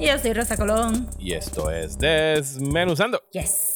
[0.00, 1.08] Y yo soy Rosa Colón.
[1.18, 3.22] y esto es Desmenuzando.
[3.32, 3.74] Yes.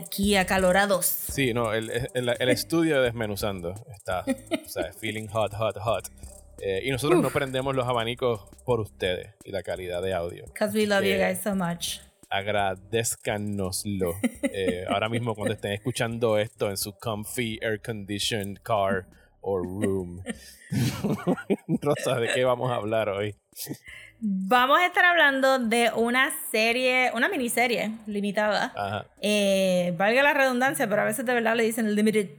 [0.00, 1.04] Aquí acalorados.
[1.06, 6.08] Sí, no, el, el- el estudio de Desmenuzando está, o sea, feeling hot, hot, hot.
[6.58, 10.44] Eh, y nosotros no prendemos los abanicos por ustedes y la calidad de audio.
[10.46, 11.98] Because we love you guys so much.
[12.30, 14.14] Agradezcanoslo.
[14.42, 19.06] Eh, ahora mismo cuando estén escuchando esto en su comfy air conditioned car
[19.42, 20.22] or room.
[21.82, 23.36] Rosa, ¿de qué vamos a hablar hoy?
[24.20, 28.72] Vamos a estar hablando de una serie, una miniserie limitada.
[28.76, 29.06] Ajá.
[29.20, 32.30] Eh, valga la redundancia, pero a veces de verdad le dicen limited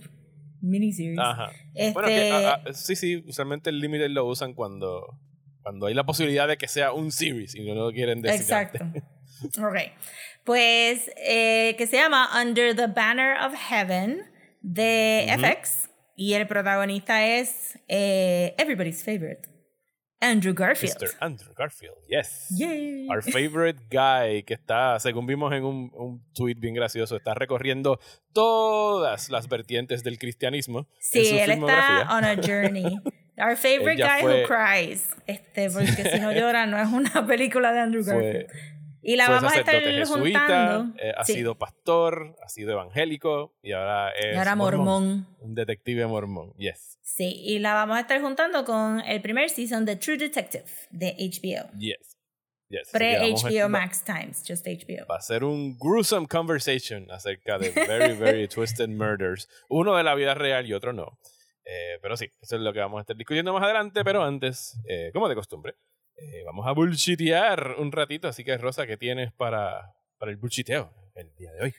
[0.62, 1.20] miniseries.
[1.20, 1.52] Ajá.
[1.74, 5.20] Este, Bueno, que, ah, ah, sí, sí, usualmente el límite lo usan cuando,
[5.62, 8.42] cuando hay la posibilidad de que sea un series y no lo quieren decir.
[8.42, 8.80] Exacto.
[9.60, 9.78] ok.
[10.44, 14.24] Pues eh, que se llama Under the Banner of Heaven
[14.62, 15.90] de FX.
[16.16, 19.48] Y el protagonista es eh, Everybody's Favorite,
[20.20, 20.98] Andrew Garfield.
[21.00, 21.16] Mr.
[21.20, 22.48] Andrew Garfield, yes.
[22.58, 23.08] Yay.
[23.10, 28.00] Our favorite guy que está, según vimos en un, un tweet bien gracioso, está recorriendo
[28.34, 30.80] todas las vertientes del cristianismo.
[30.80, 32.02] en Sí, su él filmografía.
[32.02, 32.84] está on a journey.
[33.40, 35.16] Our favorite guy fue- who cries.
[35.28, 38.48] Este, porque si no llora, no es una película de Andrew Garfield.
[38.50, 38.60] Fue,
[39.08, 41.00] y la fue vamos a estar jesuita, juntando.
[41.02, 45.28] eh, ha Sí, sido pastor, ha sido evangélico y ahora es y ahora mormón.
[45.40, 46.54] un detective mormón.
[46.58, 50.66] Yes, Sí, y la vamos a estar juntando con el primer season de True Detective
[50.92, 51.72] de HBO.
[51.80, 52.18] yes,
[52.70, 52.90] yes.
[52.92, 55.06] Pre-HBO Max Times, just HBO.
[55.10, 59.48] Va a ser un gruesome conversation acerca de very, very twisted murders.
[59.70, 61.18] Uno de la vida real y otro no.
[61.64, 64.04] Eh, pero sí, eso es lo que vamos a estar discutiendo más adelante.
[64.04, 65.76] Pero antes, eh, como de costumbre,
[66.18, 68.28] eh, vamos a bullshitear un ratito.
[68.28, 71.74] Así que, Rosa, ¿qué tienes para, para el bullshiteo el día de hoy?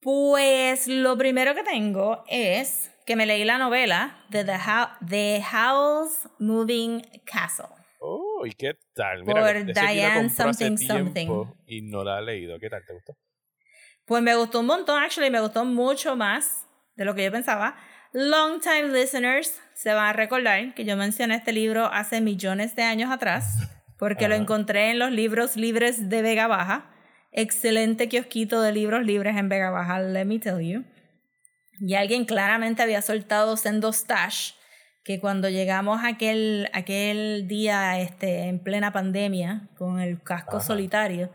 [0.00, 5.42] Pues lo primero que tengo es que me leí la novela de The, How The
[5.52, 7.66] Howl's Moving Castle.
[7.98, 9.24] Oh, ¿y qué tal?
[9.24, 11.28] Por ese libro Diane something something.
[11.66, 12.58] Y no la he leído.
[12.58, 12.82] ¿Qué tal?
[12.86, 13.14] ¿Te gustó?
[14.06, 17.76] Pues me gustó un montón, actually, me gustó mucho más de lo que yo pensaba.
[18.12, 22.82] Long time listeners se van a recordar que yo mencioné este libro hace millones de
[22.82, 23.66] años atrás,
[23.98, 24.42] porque lo Ajá.
[24.42, 26.90] encontré en los libros libres de Vega Baja.
[27.32, 30.84] Excelente kiosquito de libros libres en Vega Baja, let me tell you.
[31.80, 34.52] Y alguien claramente había soltado Sendo Stash,
[35.02, 40.66] que cuando llegamos aquel, aquel día este, en plena pandemia, con el casco Ajá.
[40.66, 41.30] solitario,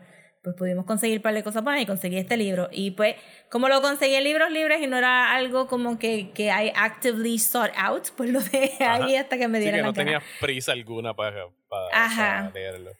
[0.46, 2.68] pues pudimos conseguir un par de cosas buenas y conseguí este libro.
[2.70, 3.16] Y pues,
[3.50, 7.36] como lo conseguí en libros libres y no era algo como que, que I actively
[7.40, 9.22] sought out, pues lo dejé ahí Ajá.
[9.22, 10.04] hasta que me Sí, dieran que la no gana.
[10.04, 12.92] tenía prisa alguna para, para, para leerlo.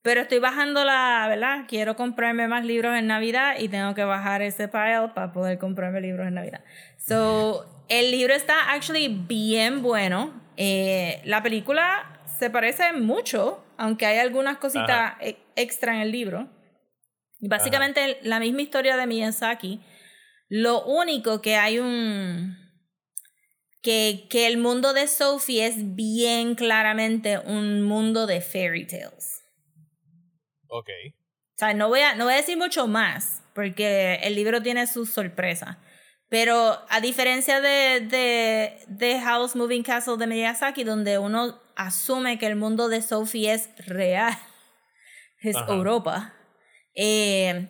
[0.00, 1.64] Pero estoy bajando la, ¿verdad?
[1.68, 6.00] Quiero comprarme más libros en Navidad y tengo que bajar ese pile para poder comprarme
[6.00, 6.62] libros en Navidad.
[6.96, 10.32] So, el libro está actually bien bueno.
[10.56, 16.48] Eh, la película se parece mucho, aunque hay algunas cositas e- extra en el libro.
[17.44, 19.82] Y Básicamente la misma historia de Miyazaki.
[20.48, 22.56] Lo único que hay un...
[23.82, 29.42] Que, que el mundo de Sophie es bien claramente un mundo de fairy tales.
[30.68, 30.88] Ok.
[31.08, 34.86] O sea, no voy a, no voy a decir mucho más, porque el libro tiene
[34.86, 35.76] sus sorpresas.
[36.30, 42.46] Pero a diferencia de, de, de House Moving Castle de Miyazaki, donde uno asume que
[42.46, 44.32] el mundo de Sophie es real,
[45.40, 45.70] es Ajá.
[45.74, 46.32] Europa.
[46.94, 47.68] Eh,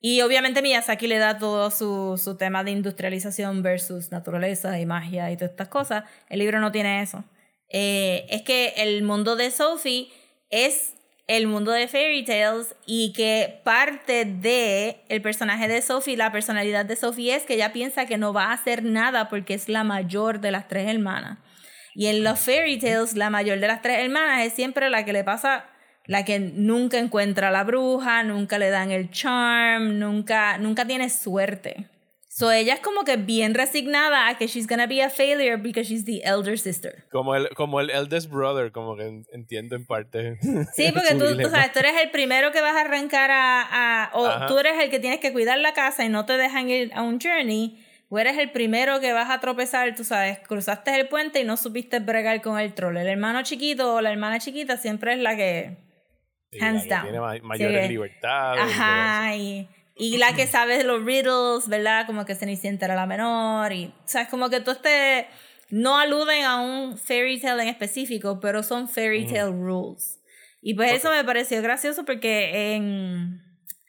[0.00, 5.30] y obviamente Miyazaki le da todo su, su tema de industrialización versus naturaleza y magia
[5.30, 6.04] y todas estas cosas.
[6.28, 7.24] El libro no tiene eso.
[7.68, 10.10] Eh, es que el mundo de Sophie
[10.48, 10.94] es
[11.26, 16.84] el mundo de fairy tales y que parte de el personaje de Sophie, la personalidad
[16.84, 19.84] de Sophie es que ella piensa que no va a hacer nada porque es la
[19.84, 21.38] mayor de las tres hermanas.
[21.94, 25.12] Y en los fairy tales, la mayor de las tres hermanas es siempre la que
[25.12, 25.69] le pasa,
[26.10, 31.08] la que nunca encuentra a la bruja, nunca le dan el charm, nunca, nunca tiene
[31.08, 31.86] suerte.
[32.28, 35.88] So ella es como que bien resignada a que she's gonna be a failure because
[35.88, 37.04] she's the elder sister.
[37.12, 40.36] Como el, como el eldest brother, como que en- entiendo en parte.
[40.74, 43.62] Sí, porque tú, tú sabes, tú eres el primero que vas a arrancar a,
[44.06, 44.46] a- o Ajá.
[44.46, 47.02] tú eres el que tienes que cuidar la casa y no te dejan ir a
[47.02, 47.78] un journey,
[48.08, 51.56] o eres el primero que vas a tropezar, tú sabes, cruzaste el puente y no
[51.56, 52.96] supiste bregar con el troll.
[52.96, 55.76] El hermano chiquito o la hermana chiquita siempre es la que
[56.52, 57.02] La Hands que down.
[57.04, 58.62] Tiene ma- mayores que- libertades.
[58.62, 62.06] Ajá, y, y la que sabe de los riddles, ¿verdad?
[62.06, 63.72] Como que Cenicienta era la menor.
[63.72, 65.26] Y, o sea, es como que tú este
[65.70, 70.18] No aluden a un fairy tale en específico, pero son fairy tale rules.
[70.62, 73.40] Y pues eso me pareció gracioso porque en,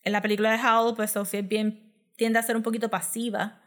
[0.04, 3.62] en la película de Howl, pues Sophie bien, tiende a ser un poquito pasiva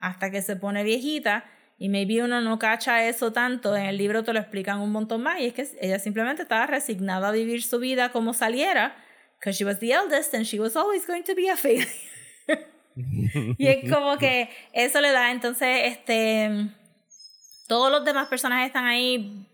[0.00, 1.44] hasta que se pone viejita.
[1.82, 3.74] Y maybe uno no cacha eso tanto.
[3.74, 5.40] En el libro te lo explican un montón más.
[5.40, 8.94] Y es que ella simplemente estaba resignada a vivir su vida como saliera.
[9.38, 11.88] Because she was the eldest and she was always going to be a failure.
[13.56, 15.30] y es como que eso le da.
[15.30, 16.68] Entonces, este.
[17.66, 19.48] Todos los demás personajes están ahí.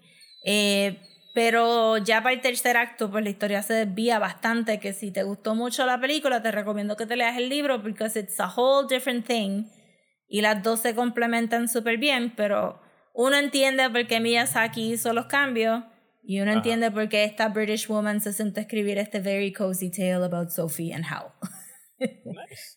[0.45, 0.99] eh,
[1.33, 4.81] pero ya para el tercer acto, pues la historia se desvía bastante.
[4.81, 7.79] Que si te gustó mucho la película, te recomiendo que te leas el libro.
[7.79, 9.67] Because it's a whole different thing
[10.29, 12.81] y las dos se complementan súper bien, pero
[13.15, 15.85] uno entiende por qué Miyazaki hizo los cambios
[16.23, 16.59] y uno Ajá.
[16.59, 20.51] entiende por qué esta British woman se sentó a escribir este very cozy tale about
[20.51, 21.33] Sophie and How.
[21.99, 22.77] Nice.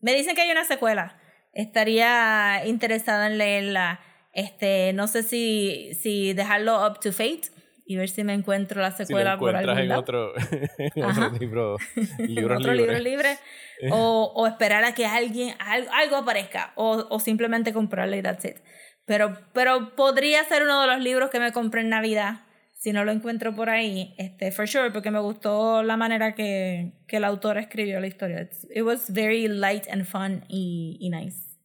[0.00, 1.18] Me dicen que hay una secuela.
[1.52, 3.98] Estaría interesada en leerla.
[4.32, 7.50] Este, no sé si, si dejarlo up to fate
[7.90, 10.00] y ver si me encuentro la Si secuela por encuentras algún en lado.
[10.00, 10.32] otro,
[10.78, 11.76] en otro libro,
[12.18, 13.36] en libros otro libro libre.
[13.90, 18.44] o, o esperar a que alguien al- algo aparezca o, o simplemente comprarle y that's
[18.44, 18.58] it.
[19.06, 23.04] Pero pero podría ser uno de los libros que me compré en Navidad si no
[23.04, 27.24] lo encuentro por ahí este for sure porque me gustó la manera que, que el
[27.24, 28.40] autor escribió la historia.
[28.42, 31.58] It's- it was very light and fun y, y nice.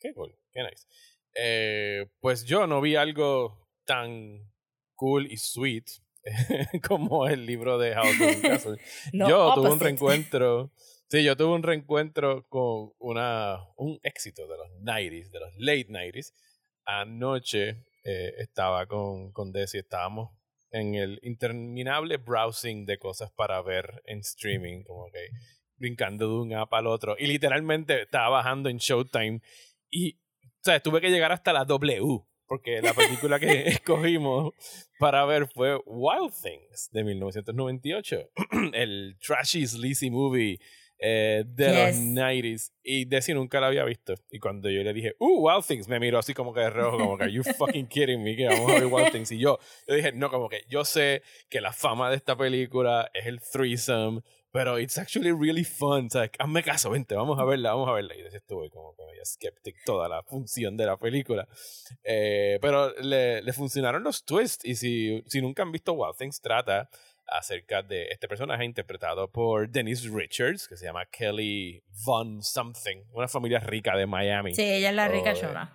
[0.00, 0.86] Qué cool, qué nice.
[1.34, 4.49] Eh, pues yo no vi algo tan
[5.00, 5.88] cool y sweet
[6.86, 8.76] como el libro de House of Castle.
[9.12, 9.84] Lo yo tuve un opposite.
[9.84, 10.70] reencuentro.
[11.08, 15.88] Sí, yo tuve un reencuentro con una, un éxito de los 90s, de los late
[15.88, 16.34] 90s.
[16.84, 20.30] Anoche eh, estaba con, con Desi, estábamos
[20.70, 25.30] en el interminable browsing de cosas para ver en streaming, como que
[25.76, 27.16] brincando de un app al otro.
[27.18, 29.40] Y literalmente estaba bajando en Showtime
[29.88, 32.20] y, o sea, tuve que llegar hasta la W,
[32.50, 34.52] porque la película que escogimos
[34.98, 38.30] para ver fue Wild Things de 1998,
[38.74, 40.58] el trashy, sleazy movie
[40.98, 42.00] eh, de los Yes.
[42.10, 42.72] 90s.
[42.82, 44.14] Y Desi nunca la había visto.
[44.32, 46.98] Y cuando yo le dije, uh, Wild Things, me miró así como que de reojo,
[46.98, 48.34] como que, are you fucking kidding me?
[48.34, 49.30] Que vamos a ver Wild Things.
[49.30, 53.10] Y yo, yo dije, no, como que yo sé que la fama de esta película
[53.14, 56.06] es el threesome, pero it's actually really fun.
[56.06, 58.14] O sea, hazme caso, vente, vamos a verla, vamos a verla.
[58.16, 61.46] Y Desi estuve como que medio skeptic toda la función de la película.
[62.04, 64.64] Eh, pero le, le funcionaron los twists.
[64.64, 66.88] Y si, si nunca han visto Wild Things, trata
[67.26, 73.28] acerca de este personaje interpretado por Denise Richards, que se llama Kelly Von Something, una
[73.28, 74.54] familia rica de Miami.
[74.54, 75.68] sí ella es la rica Oh, eh.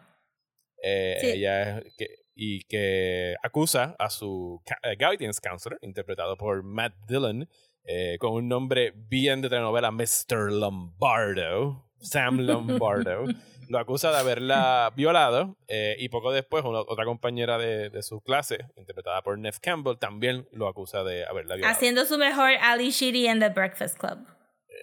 [0.84, 1.28] Eh, Sí.
[1.28, 4.62] Ella es que, y que acusa a su
[5.00, 7.48] guidance counselor, interpretado por Matt Dillon,
[7.88, 10.52] eh, con un nombre bien de telenovela, Mr.
[10.52, 13.26] Lombardo, Sam Lombardo.
[13.70, 18.22] lo acusa de haberla violado eh, y poco después una- otra compañera de, de su
[18.22, 21.76] clase, interpretada por Neff Campbell, también lo acusa de haberla violado.
[21.76, 24.20] haciendo su mejor Ali Sheedy en The Breakfast Club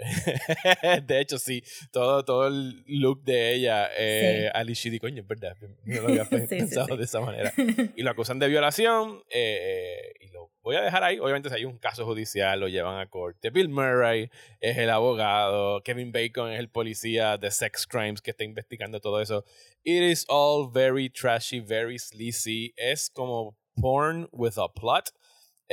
[1.06, 1.62] de hecho, sí,
[1.92, 5.54] todo, todo el look de ella, eh, Ali Sheedy, coño, es verdad,
[5.84, 6.96] no lo había Sí, sí, pensado sí.
[6.96, 7.52] de esa manera.
[7.94, 10.31] Y lo acusan de violación, eh, y lo
[10.62, 11.18] voy a dejar ahí.
[11.18, 13.50] Obviamente, si hay un caso judicial, lo llevan a corte.
[13.50, 18.44] Bill Murray es el abogado, Kevin Bacon es el policía de sex crimes que está
[18.44, 19.44] investigando todo eso.
[19.84, 22.72] It is all very trashy, very sleazy.
[22.76, 25.10] Es como porn with a plot.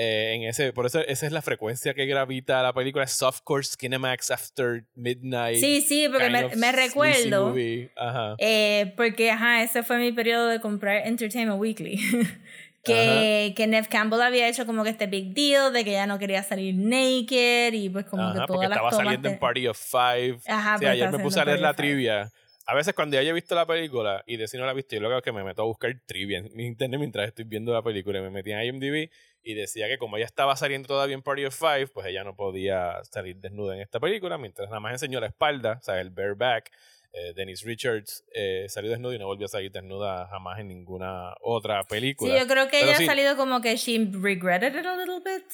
[0.02, 3.06] Eh, en ese, por eso esa es la frecuencia que gravita la película.
[3.06, 5.60] Softcore Skinemax After Midnight.
[5.60, 7.54] sí sí porque me, me recuerdo.
[7.98, 8.36] Ajá.
[8.38, 12.00] Eh, porque, ajá, ese fue mi periodo de comprar Entertainment Weekly.
[12.84, 16.20] que, que Nev Campbell había hecho como que este big deal de que ya no
[16.20, 19.68] quería salir naked y pues como Ajá, que todas las estaba tomas saliendo en Party
[19.68, 20.40] of Five.
[20.48, 22.32] Ajá, Sí, pues ayer me puse a leer la trivia.
[22.66, 24.96] A veces cuando ya haya visto la película y de si no la he visto,
[24.96, 27.28] yo lo que hago es que me meto a buscar trivia en mi internet mientras
[27.28, 28.20] estoy viendo la película.
[28.20, 29.10] Y me metí en IMDb
[29.42, 32.36] y decía que como ella estaba saliendo todavía en Party of Five, pues ella no
[32.36, 36.12] podía salir desnuda en esta película, mientras nada más enseñó la espalda, o sea, el
[36.12, 36.72] bareback.
[37.12, 41.34] Eh, Denise Richards eh, salió desnuda y no volvió a salir desnuda jamás en ninguna
[41.42, 42.38] otra Sí, película.
[42.40, 43.04] yo creo que Pero ella sí.
[43.04, 45.46] ha salido como que she regretted it a little bit.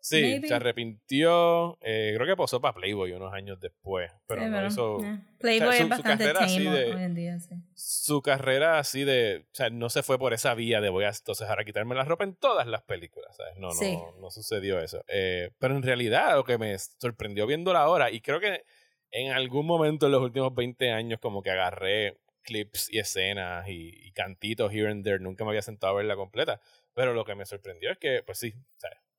[0.00, 0.48] Sí, maybe.
[0.48, 1.78] se arrepintió.
[1.80, 4.98] eh, creo que posó para Playboy unos años después, pero Sí, no hizo...
[5.02, 7.40] eh, Playboy o sea, su- es su bastante carrera así tame de- hoy en día,
[7.40, 7.54] sí.
[7.74, 11.08] su carrera así de, o sea, no se fue por esa vía de voy a
[11.08, 13.56] entonces ahora quitarme la ropa en todas las películas, ¿sabes?
[13.56, 13.96] No, Sí.
[13.96, 15.02] no, no sucedió eso.
[15.08, 18.62] Eh, pero en realidad lo que me sorprendió viéndola ahora, y creo que
[19.14, 23.88] en algún momento en los últimos 20 años como que agarré clips y escenas y,
[24.06, 26.60] y cantitos here and there, nunca me había sentado a verla completa,
[26.92, 28.52] pero lo que me sorprendió es que, pues sí,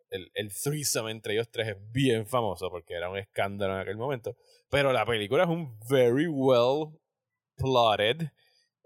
[0.09, 3.97] el, el threesome entre ellos tres es bien famoso porque era un escándalo en aquel
[3.97, 4.37] momento.
[4.69, 6.99] Pero la película es un very well
[7.57, 8.29] plotted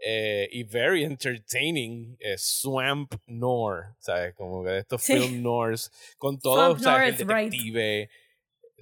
[0.05, 4.33] eh, y very entertaining eh, swamp noir, ¿sabes?
[4.35, 5.13] Como que de estos Sí.
[5.13, 7.19] film noirs con todo, Swamp ¿sabes?
[7.19, 7.53] El right.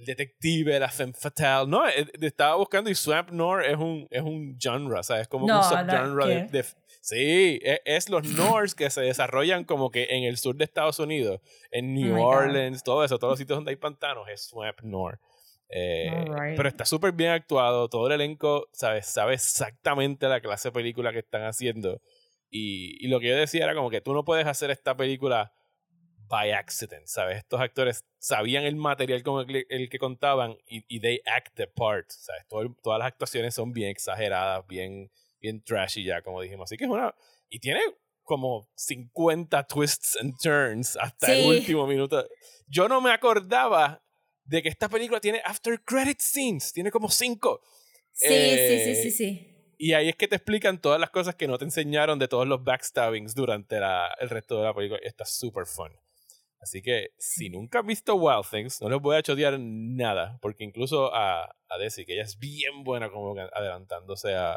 [0.00, 1.68] el detective, la femme fatale.
[1.68, 5.28] No, eh, estaba buscando y swamp noir es un, es un genre, ¿sabes?
[5.28, 6.64] Como No, un subgenre de,
[7.00, 10.98] Sí, es, es los noirs que se desarrollan como que en el sur de Estados
[10.98, 11.40] Unidos,
[11.70, 12.36] en New Oh God.
[12.36, 15.18] Orleans, todo eso, todos los sitios donde hay pantanos, es swamp noir.
[15.70, 16.24] Eh.
[16.56, 21.12] Pero está súper bien actuado, todo el elenco sabe, sabe exactamente la clase de película
[21.12, 22.00] que están haciendo.
[22.50, 25.52] Y, y lo que yo decía era como que tú no puedes hacer esta película
[26.28, 27.38] by accident, ¿sabes?
[27.38, 31.54] Estos actores sabían el material con el, que- el que contaban y, y they act
[31.54, 32.46] the part, ¿sabes?
[32.48, 36.68] Todo el- todas las actuaciones son bien exageradas, bien, bien trashy ya, como dijimos.
[36.68, 37.14] Así que es una...
[37.48, 37.80] Y tiene
[38.22, 41.46] como 50 twists and turns hasta el Sí.
[41.48, 42.26] último minuto.
[42.66, 44.04] Yo no me acordaba
[44.44, 47.62] de que esta película tiene after credit scenes, tiene como cinco.
[48.12, 49.54] Sí, sí, sí, sí, Eh, sí.
[49.78, 52.46] Y ahí es que te explican todas las cosas que no te enseñaron de todos
[52.48, 54.98] los backstabbings durante la- el resto de la película.
[55.04, 55.92] Está súper fun.
[56.60, 60.64] Así que si nunca has visto Wild Things, no les voy a chotear nada, porque
[60.64, 64.54] incluso a, a Desi, que ella es bien buena como adelantándose a,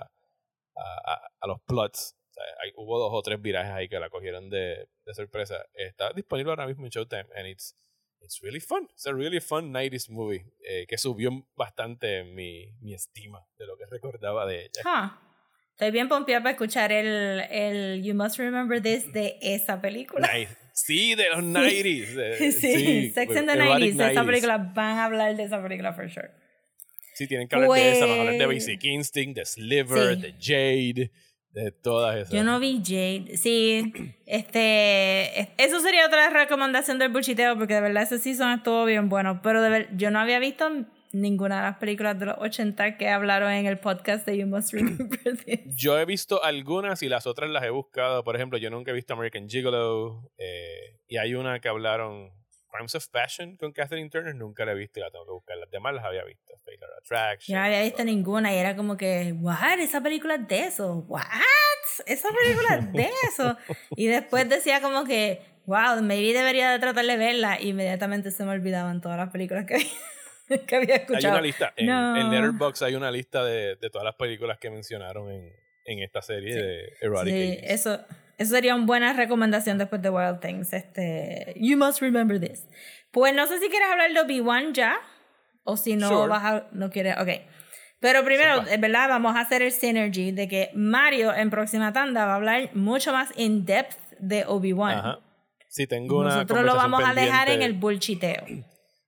[0.76, 2.16] a, a- los plots.
[2.30, 5.64] O sea, hay- hubo dos o tres virajes ahí que la cogieron de, de sorpresa.
[5.74, 7.76] Está disponible ahora mismo en Showtime and it's,
[8.22, 8.88] it's really fun.
[8.92, 13.78] It's a really fun 90s movie eh, que subió bastante mi, mi estima de lo
[13.78, 14.82] que recordaba de ella.
[14.86, 15.31] Ah,
[15.82, 20.30] Estoy bien pompeada para escuchar el, el You Must Remember This de esa película.
[20.32, 20.56] Nice.
[20.76, 22.18] Sí, de los 90s.
[22.40, 23.98] eh, Sí, Sex and the erotic 90s.
[23.98, 24.26] De esa 90s.
[24.28, 26.30] película van a hablar de esa película for sure.
[27.16, 30.16] Sí, tienen que hablar de esa, van a hablar de Pues- Basic Instinct, de Sliver,
[30.18, 30.22] Sí.
[30.22, 31.12] de Jade,
[31.50, 32.32] de todas esas.
[32.32, 33.36] Yo no vi Jade.
[33.38, 33.92] Sí,
[34.28, 35.42] este.
[35.42, 39.42] es- Eso sería otra recomendación del buchiteo, porque de verdad ese season estuvo bien bueno.
[39.42, 40.70] Pero de ver, yo no había visto
[41.14, 44.74] ninguna de las películas de los 80 que hablaron en el podcast de You Must
[44.74, 45.60] Remember This.
[45.76, 48.24] Yo he visto algunas y las otras las he buscado.
[48.24, 50.32] Por ejemplo, yo nunca he visto American Gigolo.
[50.38, 52.32] eh, y hay una que hablaron,
[52.72, 54.34] Crimes of Passion, con Kathleen Turner.
[54.34, 55.58] Nunca la he visto y la tengo que buscar.
[55.58, 56.54] Las demás las había visto.
[56.64, 57.54] Fatal Attraction.
[57.56, 61.04] Yo no había visto ninguna y era como que, what, esa película es de eso,
[61.10, 61.24] what,
[62.06, 63.58] esa película es de eso.
[63.98, 67.60] Y después decía como que, wow, maybe debería de tratar de verla.
[67.60, 69.88] Y inmediatamente se me olvidaban todas las películas que, había-
[70.68, 71.34] que había Hay escuchado.
[71.34, 71.74] una lista.
[71.76, 72.16] En, No.
[72.18, 75.50] en Letterboxd hay una lista de, de todas las películas que mencionaron en,
[75.86, 77.60] en esta serie de Erotic Sí, 80s.
[77.64, 78.00] eso,
[78.38, 80.74] eso sería una buena recomendación después de Wild Things.
[80.74, 82.68] Este, you must remember this.
[83.12, 84.98] Pues no sé si quieres hablar de Obi-Wan ya,
[85.64, 86.28] o si no Sure.
[86.30, 87.30] vas a, no quieres, ok.
[88.00, 92.26] Pero primero, es verdad, vamos a hacer el synergy de que Mario en próxima tanda
[92.26, 94.98] va a hablar mucho más in depth de Obi-Wan.
[94.98, 95.20] Ajá.
[95.68, 98.44] Sí, tengo una Nosotros lo vamos a dejar en pendiente- el bullchiteo.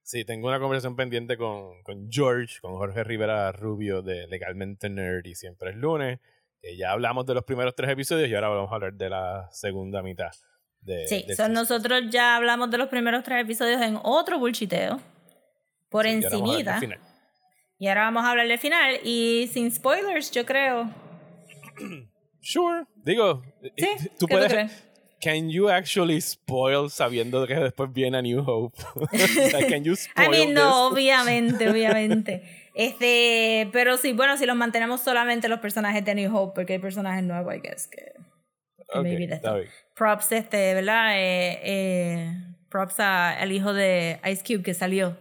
[0.03, 5.25] Sí, tengo una conversación pendiente con, con George, con Jorge Rivera Rubio de Legalmente Nerd
[5.25, 6.19] y Siempre es lunes.
[6.62, 9.50] Que ya hablamos de los primeros tres episodios y ahora vamos a hablar de la
[9.51, 10.31] segunda mitad.
[10.81, 11.53] De, Sí, so season.
[11.53, 15.00] nosotros ya hablamos de los primeros tres episodios en otro bullchiteo.
[15.89, 16.79] Por Sí, y ahora vamos a hablar del encimita.
[16.79, 17.00] final.
[17.79, 20.89] Y ahora vamos a hablar del final y sin spoilers, yo creo.
[22.45, 22.83] Sure.
[22.95, 23.41] Digo,
[23.77, 24.92] Sí, tú ¿qué tú puedes.
[25.24, 28.77] Can you actually spoil sabiendo que después viene a New Hope?
[29.51, 30.98] Sea, can you I spoil mean, no, this?
[30.98, 32.44] obviamente, obviamente.
[32.75, 36.80] Este, pero sí, bueno, si los mantenemos solamente los personajes de New Hope, porque hay
[36.80, 38.13] personajes nuevos, I guess, que
[38.96, 39.56] Ok, maybe de está esto.
[39.60, 39.70] bien.
[39.96, 41.18] Props, este, ¿verdad?
[41.18, 42.34] Eh, eh,
[42.70, 45.15] props a el hijo de Ice Cube que salió.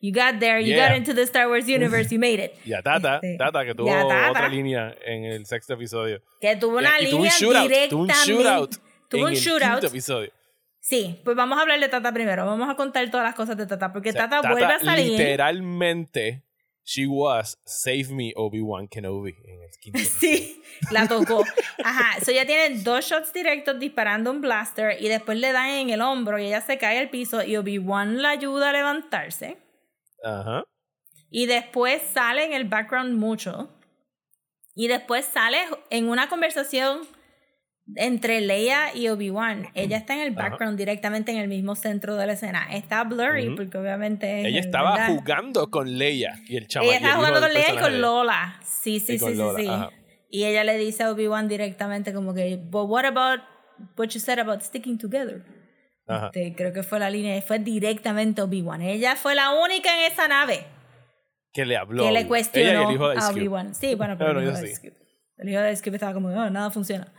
[0.00, 0.90] You got there, you Yeah.
[0.90, 2.52] got into the Star Wars universe, you made it.
[2.64, 4.30] Y a Tata, Este, Tata, que tuvo Tata.
[4.30, 6.22] otra línea en el sexto episodio.
[6.40, 7.88] Que tuvo una y, y tuvo un línea shootout, directamente.
[7.88, 8.76] tuvo un shootout
[9.08, 9.72] Tuvo en un el shootout.
[9.72, 10.32] quinto episodio.
[10.80, 12.46] Sí, pues vamos a hablar de Tata primero.
[12.46, 15.18] Vamos a contar todas las cosas de Tata, porque O sea, Tata, vuelve a salir.
[15.18, 16.44] Literalmente,
[16.84, 19.98] she was Save Me Obi-Wan Kenobi en el quinto.
[20.20, 21.44] Sí, la tocó.
[21.84, 25.90] Ajá, so ella tiene dos shots directos disparando un blaster y después le dan en
[25.90, 29.58] el hombro y ella se cae al piso y Obi-Wan la ayuda a levantarse.
[30.24, 30.64] Ajá.
[31.30, 33.68] Y después sale en el background mucho.
[34.74, 35.58] Y después sale
[35.90, 37.00] en una conversación
[37.96, 39.68] entre Leia y Obi-Wan.
[39.74, 40.50] Ella está en el Ajá.
[40.50, 42.66] background directamente en el mismo centro de la escena.
[42.70, 43.56] Está blurry Ujú.
[43.56, 44.40] porque obviamente...
[44.40, 45.08] Ella el- estaba ¿verdad?
[45.16, 46.88] jugando con Leia y el chaval.
[46.88, 48.60] Ella estaba jugando con Leia y con Lola.
[48.64, 49.66] Sí, sí, sí, sí, sí.
[49.68, 49.90] ajá.
[50.30, 53.40] Y ella le dice a Obi-Wan directamente como que, but what about
[53.96, 55.42] what you said about sticking together?
[56.06, 56.26] Ajá.
[56.26, 58.82] Este, creo que fue la línea, fue directamente Obi-Wan.
[58.82, 60.66] Ella fue la única en esa nave
[61.52, 62.02] Que le habló.
[62.04, 63.30] que le Ella y cuestionó el hijo de Ice a.
[63.30, 63.74] Obi-Wan.
[63.74, 64.42] Sí, bueno, pero.
[64.42, 64.92] Ice Cube.
[65.38, 67.10] el hijo de Ice Cube estaba como, oh, nada funciona.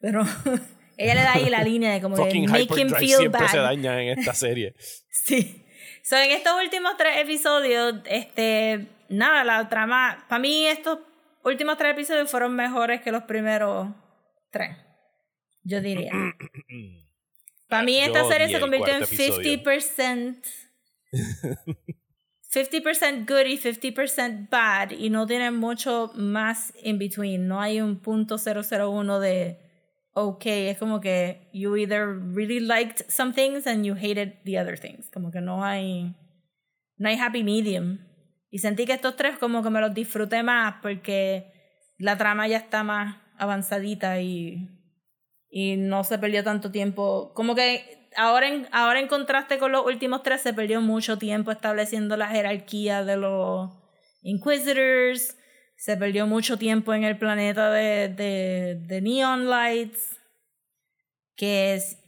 [0.00, 0.22] Pero
[0.98, 3.50] Ella le da ahí la línea de como que make him feel siempre bad.
[3.50, 4.74] se daña en esta serie.
[5.08, 5.64] Sí.
[6.02, 10.98] So, en estos últimos tres episodios, este, nada, la trama, para mí estos
[11.44, 13.88] últimos tres episodios fueron mejores que los primeros
[14.50, 14.76] tres.
[15.62, 16.12] Yo diría.
[17.68, 19.62] Para mí esta Yo serie se convirtió en cuarto episodio.
[19.62, 20.42] 50%
[22.50, 27.46] 50% good y 50% bad y no tiene mucho más in between.
[27.46, 29.67] No hay un punto 001 de
[30.24, 34.78] ok, es como que you either really liked some things and you hated the other
[34.78, 35.10] things.
[35.10, 36.14] Como que no hay
[36.96, 37.98] no hay happy medium.
[38.50, 41.52] Y sentí que estos tres como que me los disfruté más porque
[41.98, 44.68] la trama ya está más avanzadita y
[45.50, 47.32] y no se perdió tanto tiempo.
[47.34, 51.50] Como que ahora en, ahora en contraste con los últimos tres se perdió mucho tiempo
[51.50, 53.70] estableciendo la jerarquía de los
[54.22, 55.37] Inquisitors.
[55.78, 60.18] Se perdió mucho tiempo en el planeta de, de, de Neon Lights.
[61.36, 61.98] Que es.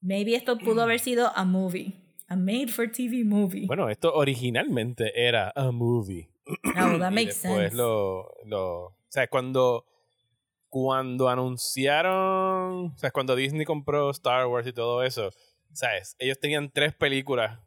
[0.00, 1.94] Maybe esto pudo haber sido a movie.
[2.26, 3.66] A made for TV movie.
[3.66, 6.28] Bueno, esto originalmente era a movie.
[6.48, 7.76] Oh, that Y makes después sense.
[7.76, 8.84] lo, lo.
[8.86, 9.86] O sea, cuando.
[10.68, 12.86] Cuando anunciaron.
[12.86, 15.30] O sea, cuando Disney compró Star Wars y todo eso.
[15.72, 16.16] ¿Sabes?
[16.18, 17.60] Ellos tenían tres películas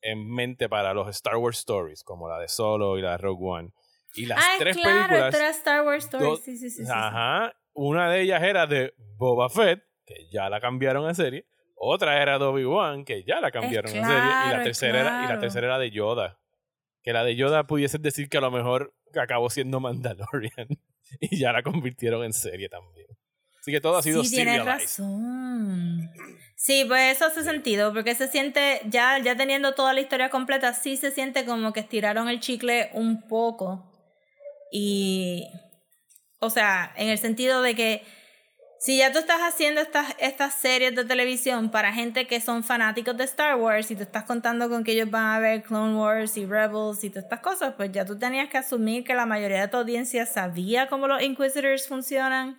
[0.00, 3.44] en mente para los Star Wars Stories, como la de Solo y la de Rogue
[3.44, 3.70] One.
[4.16, 5.34] Y las ah, tres claro, películas.
[5.34, 6.28] era Star Wars Stories.
[6.30, 6.82] dos- Sí, sí, sí.
[6.90, 7.54] Ajá.
[7.74, 11.46] Una de ellas era de Boba Fett, que ya la cambiaron a serie.
[11.74, 14.06] Otra era de Obi-Wan, que ya la cambiaron a serie.
[14.06, 16.38] Y la, tercera era, y la tercera era de Yoda.
[17.02, 20.68] Que la de Yoda pudiese decir que a lo mejor acabó siendo Mandalorian.
[21.20, 23.06] y ya la convirtieron en serie también.
[23.60, 24.86] Así que todo ha sido sí, tienes serialized.
[24.86, 26.10] razón.
[26.54, 30.72] Sí, pues eso hace sentido, porque se siente, ya, ya teniendo toda la historia completa,
[30.72, 33.92] sí se siente como que estiraron el chicle un poco.
[34.72, 35.44] Y,
[36.40, 38.02] o sea, en el sentido de que
[38.78, 43.16] si ya tú estás haciendo estas, estas series de televisión para gente que son fanáticos
[43.16, 46.36] de Star Wars y te estás contando con que ellos van a ver Clone Wars
[46.36, 49.62] y Rebels y todas estas cosas, pues ya tú tenías que asumir que la mayoría
[49.62, 52.58] de tu audiencia sabía cómo los Inquisitors funcionan.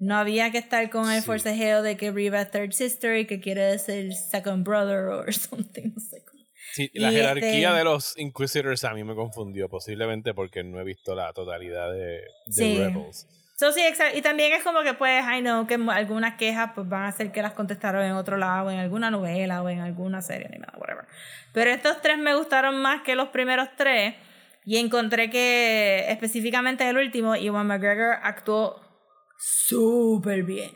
[0.00, 1.26] No había que estar con el Sí.
[1.26, 5.92] forcejeo de que Riva Third Sister y que quiere ser Second Brother or something.
[5.94, 6.37] No sé cómo.
[6.78, 10.78] Sí, la Y jerarquía este- de los Inquisitors a mí me confundió, posiblemente porque no
[10.78, 12.78] he visto la totalidad de, de Sí.
[12.78, 13.26] Rebels.
[13.56, 14.16] So, sí, exacto.
[14.16, 17.32] Y también es como que, pues, I know que algunas quejas pues, van a ser
[17.32, 21.06] que las contestaron en otro lado, en alguna novela o en alguna serie animada, whatever.
[21.52, 24.14] Pero estos tres me gustaron más que los primeros tres.
[24.64, 28.80] Y encontré que, específicamente el último, Iwan McGregor actuó
[29.38, 30.70] súper bien.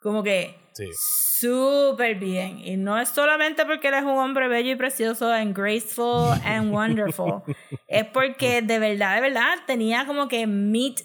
[0.00, 0.90] Como que Sí.
[1.38, 2.58] súper bien.
[2.58, 6.70] Y no es solamente porque él es un hombre bello y precioso and graceful and
[6.72, 7.42] wonderful.
[7.88, 11.00] es porque de verdad, de verdad, tenía como que meat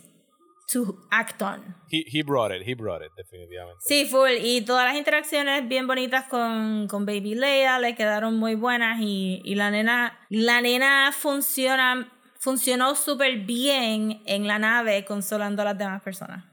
[0.71, 1.75] to act on.
[1.89, 3.79] He, he brought it, he brought it, definitivamente.
[3.81, 4.31] Sí, full.
[4.41, 8.99] Y todas las interacciones bien bonitas con, con Baby Leia le quedaron muy buenas.
[9.01, 15.65] Y, y la nena, la nena funciona, funcionó súper bien en la nave consolando a
[15.65, 16.50] las demás personas.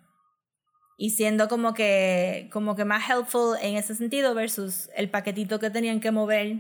[1.01, 5.71] Y siendo como que, como que más helpful en ese sentido versus el paquetito que
[5.71, 6.57] tenían que mover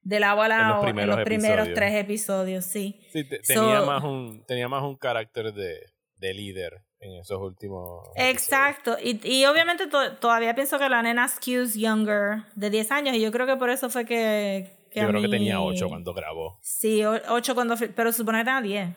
[0.00, 1.74] del agua al En los agua en primeros los primeros episodios.
[1.76, 3.00] tres episodios, sí.
[3.12, 5.78] Sí, te- So- tenía, más un, tenía más un carácter de,
[6.16, 8.00] de líder en esos últimos.
[8.14, 8.32] episodios.
[8.32, 8.96] Exacto.
[9.02, 13.20] Y, y obviamente to- todavía pienso que la nena skews younger de 10 años y
[13.20, 14.70] yo creo que por eso fue que...
[14.90, 16.58] que Yo creo que mí- tenía 8 cuando grabó.
[16.62, 17.74] Sí, 8 cuando...
[17.94, 18.88] Pero se supone que tenía 10.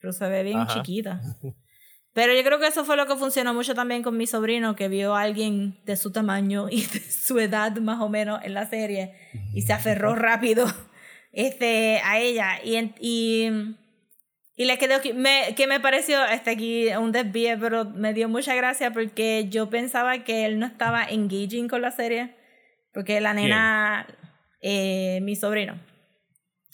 [0.00, 0.72] Pero se ve bien Ajá.
[0.72, 1.20] chiquita.
[2.14, 4.88] Pero yo creo que eso fue lo que funcionó mucho también con mi sobrino, que
[4.88, 8.66] vio a alguien de su tamaño y de su edad más o menos en la
[8.66, 9.14] serie
[9.54, 10.66] y se aferró rápido
[11.32, 12.62] este, a ella.
[12.62, 13.76] Y, y,
[14.56, 18.28] y le quedó que me, que me pareció, este aquí un desvío, pero me dio
[18.28, 22.36] mucha gracia porque yo pensaba que él no estaba engaging con la serie,
[22.92, 24.06] porque la nena,
[24.60, 25.80] eh, mi sobrino.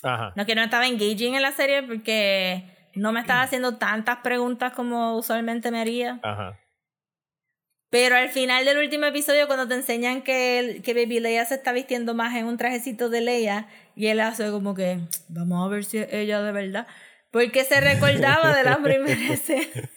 [0.02, 0.32] Ajá.
[0.34, 4.72] No, que no estaba engaging en la serie porque no me estaba haciendo tantas preguntas
[4.74, 6.20] como usualmente me haría.
[6.22, 6.58] Ajá.
[7.90, 11.54] Pero al final del último episodio, cuando te enseñan que, el- que Baby Leia se
[11.54, 15.68] está vistiendo más en un trajecito de Leia, y él hace como que, vamos a
[15.70, 16.86] ver si es ella de verdad.
[17.30, 19.88] Porque se recordaba de la primera escena.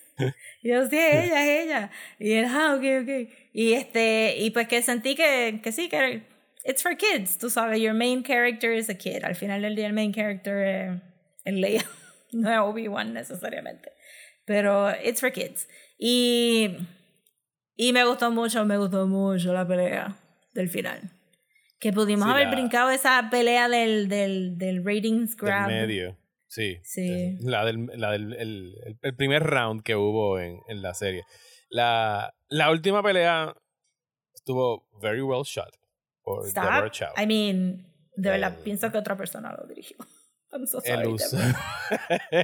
[0.61, 1.91] Y yo, sí, es ella, es ella.
[2.19, 3.29] Y él, ah, ok, ok.
[3.53, 6.21] Y, este, y pues que sentí que, que sí, que
[6.63, 9.23] it's for kids, tú sabes, your main character is a kid.
[9.23, 11.01] Al final del día el main character es,
[11.45, 11.83] es Leia,
[12.31, 13.91] no es Obi-Wan necesariamente.
[14.45, 15.67] Pero it's for kids.
[15.97, 16.75] Y,
[17.75, 20.17] y me gustó mucho, me gustó mucho la pelea
[20.53, 20.99] del final.
[21.79, 25.67] Que pudimos Sí, haber la- brincado esa pelea del, del, del ratings Del grab.
[25.67, 26.17] medio.
[26.47, 26.79] Sí.
[26.83, 27.37] Sí.
[27.41, 31.23] La del, la del el, el- primer round que hubo en, en la serie.
[31.69, 33.55] La, la última pelea
[34.35, 35.71] estuvo very well shot
[36.23, 36.63] por Stop.
[36.65, 37.09] Deborah Chow.
[37.17, 39.97] I mean, de verdad, pienso que otra persona lo dirigió.
[40.53, 41.01] I'm so sorry.
[41.03, 41.37] el uso,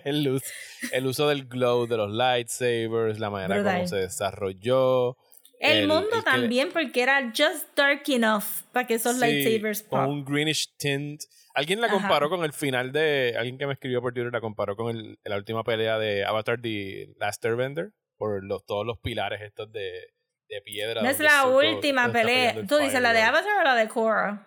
[0.05, 0.45] el, uso,
[0.91, 5.17] el uso del glow de los lightsabers, la manera como se desarrolló.
[5.59, 9.99] El, el- mundo también, porque era just dark enough para que esos Sí, lightsabers con
[10.05, 10.09] pop.
[10.09, 11.23] un greenish tint.
[11.55, 11.97] Alguien la Ajá.
[11.97, 13.35] comparó con el final de.
[13.37, 16.61] Alguien que me escribió por Twitter la comparó con el, la última pelea de Avatar
[16.61, 17.91] The Last Airbender.
[18.17, 20.13] Por los, todos los pilares estos de,
[20.49, 21.01] de piedra.
[21.01, 22.55] No es la última pelea.
[22.67, 23.21] ¿Tú dices la de.
[23.23, 24.45] Avatar o la de Korra?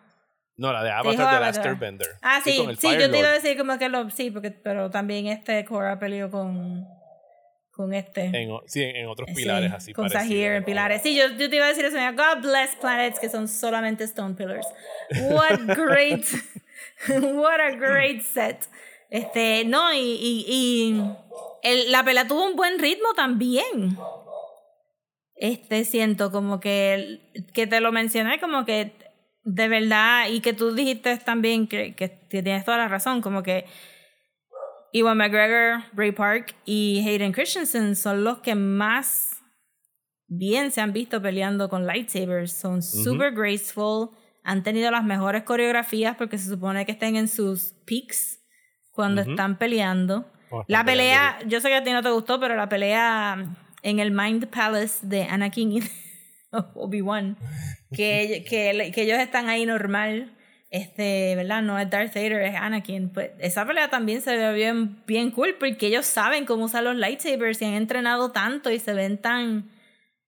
[0.60, 1.64] No, la de Avatar The Last.
[1.64, 2.06] Airbender.
[2.20, 4.10] Ah, sí, sí, yo te iba a decir como que lo.
[4.10, 6.86] Sí, porque, pero también este Korra peleó con.
[7.70, 8.24] Con este.
[8.26, 9.94] En, sí, en, otros Sí, pilares así.
[9.94, 11.00] Con Sahir en pilares.
[11.00, 11.96] Sí, yo, yo te iba a decir eso.
[11.96, 14.66] mira, God bless planets que son solamente stone pillars.
[15.30, 16.26] What great.
[17.32, 18.66] what a great set.
[19.08, 21.04] Este, no, y, y, y
[21.62, 23.96] el- la pelea tuvo un buen ritmo también.
[25.36, 27.20] Este, siento como que,
[27.54, 28.92] que te lo mencioné, como que
[29.42, 33.66] de verdad, y que tú dijiste también que, que tienes toda la razón, como que
[34.92, 39.40] Ewan McGregor, Bray Park y Hayden Christensen son los que más
[40.26, 42.52] bien se han visto peleando con lightsabers.
[42.52, 44.10] Son super graceful,
[44.42, 48.40] han tenido las mejores coreografías porque se supone que estén en sus peaks
[48.90, 50.30] cuando están peleando.
[50.66, 53.98] La pelea, peleando, yo sé que a ti no te gustó, pero la pelea en
[54.00, 55.80] el Mind Palace de Anakin y
[56.50, 57.36] Obi-Wan,
[57.94, 60.36] que, que, que ellos están ahí normal,
[60.70, 61.62] este, ¿verdad?
[61.62, 63.10] No es Darth Vader, es Anakin.
[63.10, 66.96] Pues esa pelea también se ve bien, bien cool porque ellos saben cómo usar los
[66.96, 69.70] lightsabers y han entrenado tanto y se ven tan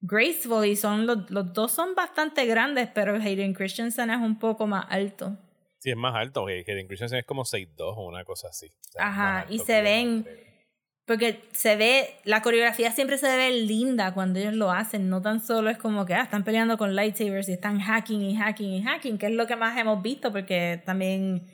[0.01, 4.67] graceful y son los, los dos son bastante grandes, pero Hayden Christensen es un poco
[4.67, 5.37] más alto.
[5.79, 6.47] Sí, es más alto.
[6.47, 8.67] Hayden Christensen es como 6'2 o una cosa así.
[8.67, 10.52] O sea, es Ajá, y se ven-.
[11.05, 15.45] Porque se ve, la coreografía siempre se ve linda cuando ellos lo hacen, no tan
[15.45, 18.83] solo es como que ah, están peleando con lightsabers y están hacking y hacking y
[18.85, 21.45] hacking, que es lo que más hemos visto, porque también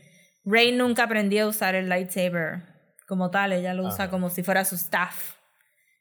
[0.44, 2.62] Rey nunca aprendió a usar el lightsaber
[3.06, 4.10] como tal, ella lo usa Ajá.
[4.10, 5.36] como si fuera su staff.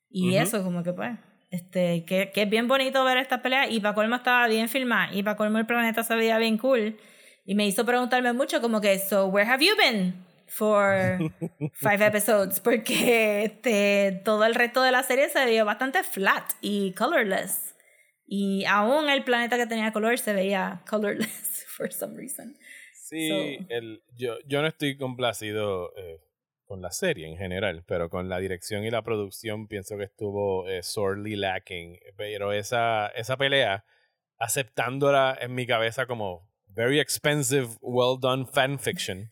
[0.10, 0.44] Y Ujú.
[0.44, 1.18] eso, como que pues,
[1.50, 5.14] este, que, que es bien bonito ver esta pelea, y para colmo estaba bien filmada,
[5.14, 6.98] y para colmo el planeta se veía bien cool,
[7.46, 10.27] y me hizo preguntarme mucho como que, so, where have you been?
[10.48, 11.18] For
[11.74, 16.94] five episodes porque este, todo el resto de la serie se veía bastante flat y
[16.94, 17.76] colorless
[18.26, 22.56] y aún el planeta que tenía color se veía colorless for some reason
[23.10, 26.20] Sí, So- el, yo, yo no estoy complacido eh,
[26.66, 30.68] con la serie en general, pero con la dirección y la producción pienso que estuvo
[30.68, 31.98] eh, sorely lacking.
[32.18, 33.86] Pero esa, esa pelea,
[34.40, 39.32] aceptándola en mi cabeza como very expensive, well done fanfiction,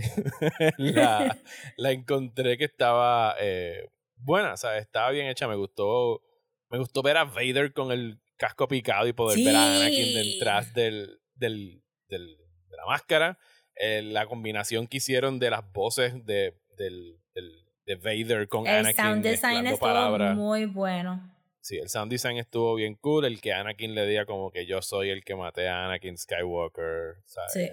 [0.78, 1.38] la,
[1.76, 6.22] la encontré que estaba eh, buena, o sea, estaba bien hecha, me gustó,
[6.70, 10.72] me gustó ver a Vader con el casco picado y poder ver a Anakin detrás
[10.74, 12.36] del, del, del-
[12.68, 13.38] de la máscara.
[13.76, 18.74] Eh, la combinación que hicieron de las voces de, del, del- de Vader con el
[18.80, 20.34] Anakin sound design estuvo palabras.
[20.36, 23.24] muy bueno Sí, el sound design estuvo bien cool.
[23.24, 27.16] El que Anakin le diga como que yo soy el que maté a Anakin Skywalker.
[27.24, 27.52] ¿sabes?
[27.52, 27.68] Sí.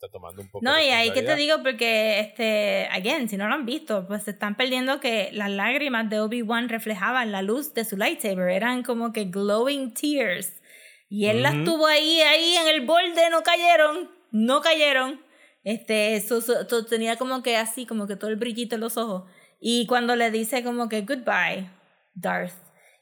[0.00, 3.36] Está tomando un poco no de y ahí que te digo porque este again si
[3.36, 7.42] no lo han visto pues se están perdiendo que las lágrimas de Obi-Wan reflejaban la
[7.42, 8.48] luz de su lightsaber.
[8.48, 10.52] Eran como que glowing tears.
[11.10, 11.64] Y él las Ujú.
[11.64, 15.20] tuvo ahí ahí en el borde no cayeron no cayeron.
[15.64, 18.96] Este eso, eso- eso tenía como que así como que todo el brillito en los
[18.96, 19.28] ojos.
[19.60, 21.68] Y cuando le dice como que goodbye
[22.14, 22.52] Darth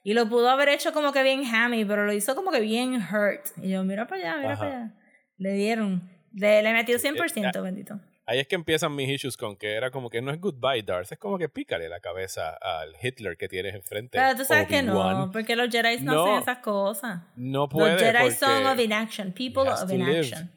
[0.02, 2.94] y lo pudo haber hecho como que bien hammy pero lo hizo como que bien
[2.94, 3.44] hurt.
[3.62, 4.61] Y yo mira para allá mira Ajá.
[4.64, 4.94] para allá
[5.37, 9.09] le dieron le, le metió Sí, eh, 100% ah, bendito Ahí es que empiezan mis
[9.09, 12.01] issues con que era como que no es goodbye Darth, es como que pícale la
[12.01, 14.18] cabeza al Hitler que tienes enfrente.
[14.18, 16.25] pero tú sabes que no porque los Jedi no, No.
[16.25, 20.49] hacen esas cosas No puede los Jedi son of inaction people of live.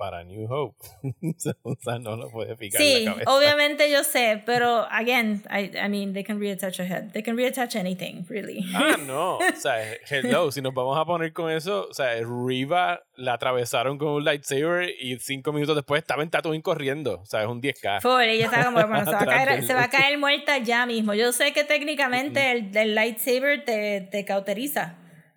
[0.00, 0.78] Para New Hope.
[1.62, 3.30] o sea, no lo puede picar Sí, la cabeza.
[3.30, 7.12] obviamente yo sé, pero again, I, I mean, they can reattach a head.
[7.12, 8.64] They can reattach anything, really.
[8.74, 9.36] Ah, no.
[9.36, 9.76] O sea,
[10.08, 14.24] hello, si nos vamos a poner con eso, o sea, Riva la atravesaron con un
[14.24, 17.20] lightsaber y cinco minutos después estaba en Tatooine corriendo.
[17.20, 18.00] O sea, es un 10K.
[18.00, 20.86] Full, ella está como, bueno, se va, a caer, se va a caer muerta ya
[20.86, 21.12] mismo.
[21.12, 24.96] Yo sé que técnicamente el, el lightsaber te, te cauteriza.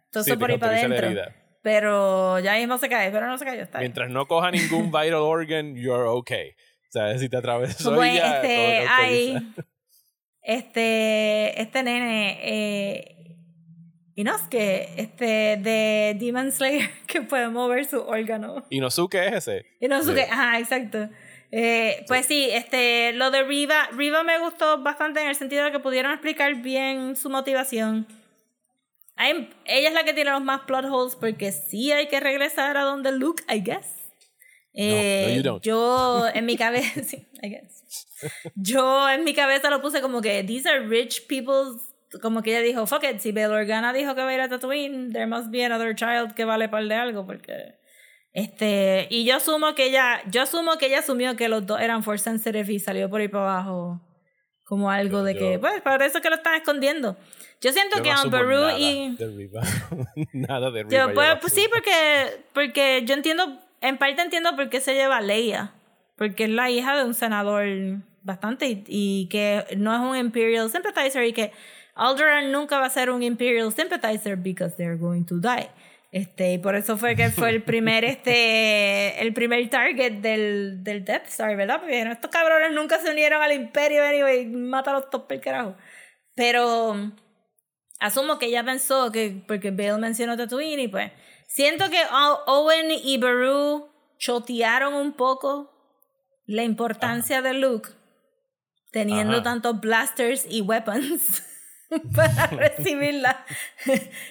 [0.09, 1.33] Todo Sí, por ahí para adentro.
[1.63, 3.89] Pero ya mismo se cae, pero no se cayó, está bien.
[3.89, 6.49] Mientras no coja ningún vital organ, you're okay.
[6.51, 9.63] O sea, si te atravesó Pues, y ya, este, todo cauteriza.
[10.43, 13.37] este, este nene, eh,
[14.15, 18.65] Inosuke, este, de Demon Slayer, que puede mover su órgano.
[18.69, 19.65] Inosuke es ese.
[19.79, 20.29] Inosuke, Sí.
[20.29, 21.09] ajá, exacto.
[21.51, 25.71] Eh, pues sí, este, lo de Riva, Riva me gustó bastante en el sentido de
[25.71, 28.05] que pudieron explicar bien su motivación.
[29.17, 32.77] I'm- ella es la que tiene los más plot holes porque sí hay que regresar
[32.77, 33.87] a donde Luke, I guess.
[34.73, 35.63] Eh, no, you don't.
[35.63, 37.83] Yo en mi cabeza, sí, I guess.
[38.55, 41.79] Yo en mi cabeza lo puse como que these are rich people,
[42.21, 44.49] como que ella dijo, fuck it, si Bail Organa dijo que va a ir a
[44.49, 47.75] Tatooine, there must be another child que vale par de algo porque
[48.31, 52.01] este y yo asumo que ella, yo asumo que ella asumió que los dos eran
[52.03, 54.01] force sensitive y salió por ahí para abajo
[54.63, 57.15] como algo Yo- de que, yo- pues, para eso que lo están escondiendo.
[57.63, 59.61] Yo siento Yo que no Amberu nada y de Riva.
[60.33, 60.97] nada de Riva.
[60.97, 65.17] yo, pues, pues sí, porque, porque yo entiendo, en parte entiendo por qué se lleva
[65.17, 65.71] a Leia.
[66.17, 67.65] Porque es la hija de un senador
[68.21, 71.51] bastante y, y que no es un Imperial sympathizer y que
[71.95, 75.69] Alderaan nunca va a ser un Imperial sympathizer because they're going to die.
[76.11, 81.05] Este, y por eso fue que fue el primer, este, el primer target del, del
[81.05, 81.79] Death Star, ¿verdad?
[81.79, 85.75] Porque estos cabrones nunca se unieron al Imperio, anyway, mátalos todos por el carajo.
[86.35, 87.11] Pero
[88.03, 91.11] asumo que ella pensó que, porque Bale mencionó Tatooine y pues,
[91.47, 92.01] siento que
[92.47, 93.89] Owen y Beru
[94.19, 95.71] chotearon un poco
[96.45, 97.89] la importancia de Luke
[98.91, 99.43] teniendo Ajá.
[99.43, 101.43] tantos blasters y weapons
[102.15, 103.45] para recibirla.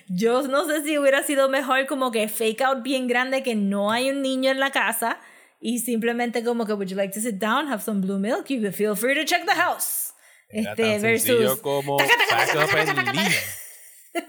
[0.07, 3.91] Yo no sé si hubiera sido mejor como que fake out bien grande que no
[3.91, 5.19] hay un niño en la casa
[5.61, 8.71] y simplemente como que would you like to sit down, have some blue milk, you
[8.71, 10.13] feel free to check the house.
[10.49, 13.15] Era Este tan versus como Taca, taca, taca,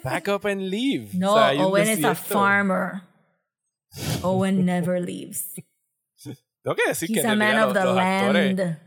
[0.02, 1.10] Pack up and leave.
[1.18, 3.02] No, O sea, Owen is a farmer.
[4.24, 5.54] Owen never leaves.
[6.64, 8.80] Tengo que decir He's que a en man realidad of los, the los actores, land.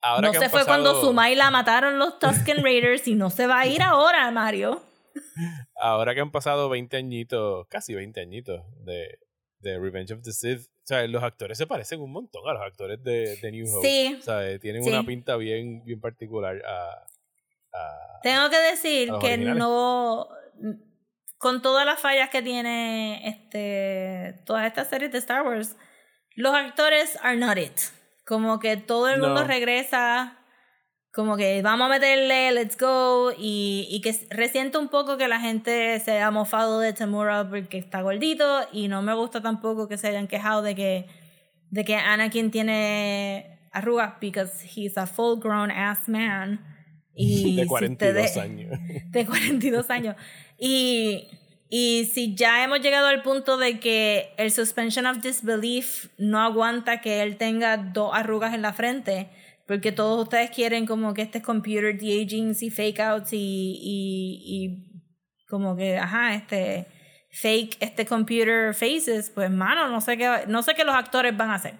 [0.00, 3.28] ahora No que se fue cuando pasado- Sumay la mataron los Tusken Raiders y no
[3.30, 4.82] se va a ir ahora, Mario.
[5.80, 9.18] Ahora que han pasado 20 añitos, casi 20 añitos de,
[9.58, 12.62] de Revenge of the Sith, o sea, los actores se parecen un montón a los
[12.62, 13.86] actores de, de New Hope.
[13.88, 14.16] Sí.
[14.18, 14.90] O sea, tienen Sí.
[14.90, 17.04] una pinta bien, bien particular a,
[17.76, 19.58] a- Tengo que decir A que originales.
[19.58, 20.28] no.
[21.38, 25.76] Con todas las fallas que tiene este todas estas series de Star Wars,
[26.34, 27.78] los actores are not it.
[28.26, 29.46] Como que todo el mundo No.
[29.46, 30.36] regresa,
[31.12, 35.40] como que vamos a meterle, let's go, y, y que resiento un poco que la
[35.40, 39.96] gente se haya mofado de Temura porque está gordito, y no me gusta tampoco que
[39.96, 41.06] se hayan quejado de que,
[41.70, 46.60] de que Anakin tiene arrugas, because he's a full grown ass man.
[47.14, 48.78] Y de si 42 ustedes- años.
[49.10, 50.16] de 42 años.
[50.58, 51.28] Y,
[51.70, 57.00] y si ya hemos llegado al punto de que el suspension of disbelief no aguanta
[57.00, 59.28] que él tenga dos arrugas en la frente,
[59.66, 65.02] porque todos ustedes quieren como que este computer de-aging y fake outs y, y, y
[65.46, 66.86] como que, ajá, este
[67.30, 71.50] fake, este computer faces, pues mano, no sé qué, no sé qué los actores van
[71.50, 71.74] a hacer.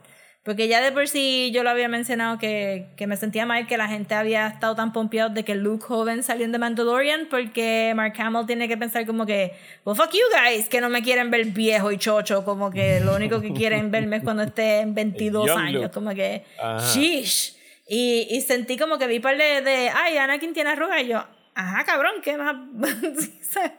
[0.44, 3.77] Porque ya de por sí yo lo había mencionado que, que me sentía mal que
[3.77, 7.92] la gente había estado tan pompeado de que Luke joven salió en The Mandalorian porque
[7.94, 9.53] Mark Hamill tiene que pensar como que,
[9.85, 13.14] well fuck you guys, que no me quieren ver viejo y chocho, como que lo
[13.16, 15.94] único que quieren verme es cuando esté en 22 young años, Luke.
[15.94, 16.79] como que, Ajá.
[16.94, 17.55] sheesh.
[17.87, 21.24] Y, y sentí como que vi par de, de ay, Anakin tiene arrugas y yo,
[21.55, 22.55] ajá, cabrón, ¿qué más?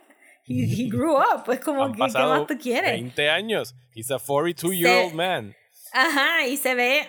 [0.48, 2.92] he, he grew up, pues como que, ¿qué más tú quieres?
[2.92, 3.76] 20 años.
[3.96, 5.56] He's a 42 year old Se- man.
[5.94, 7.08] Ajá, y se ve,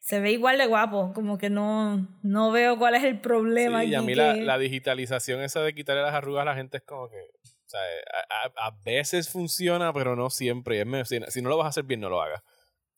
[0.00, 3.82] se ve igual de guapo, como que no, no veo cuál es el problema.
[3.82, 6.54] Sí, y a mí que- la, la digitalización esa de quitarle las arrugas a la
[6.54, 7.16] gente es como que.
[7.16, 10.80] O sea, a, a- a veces funciona, pero no siempre.
[10.80, 12.42] es medio- si, si no lo vas a hacer bien, no lo hagas.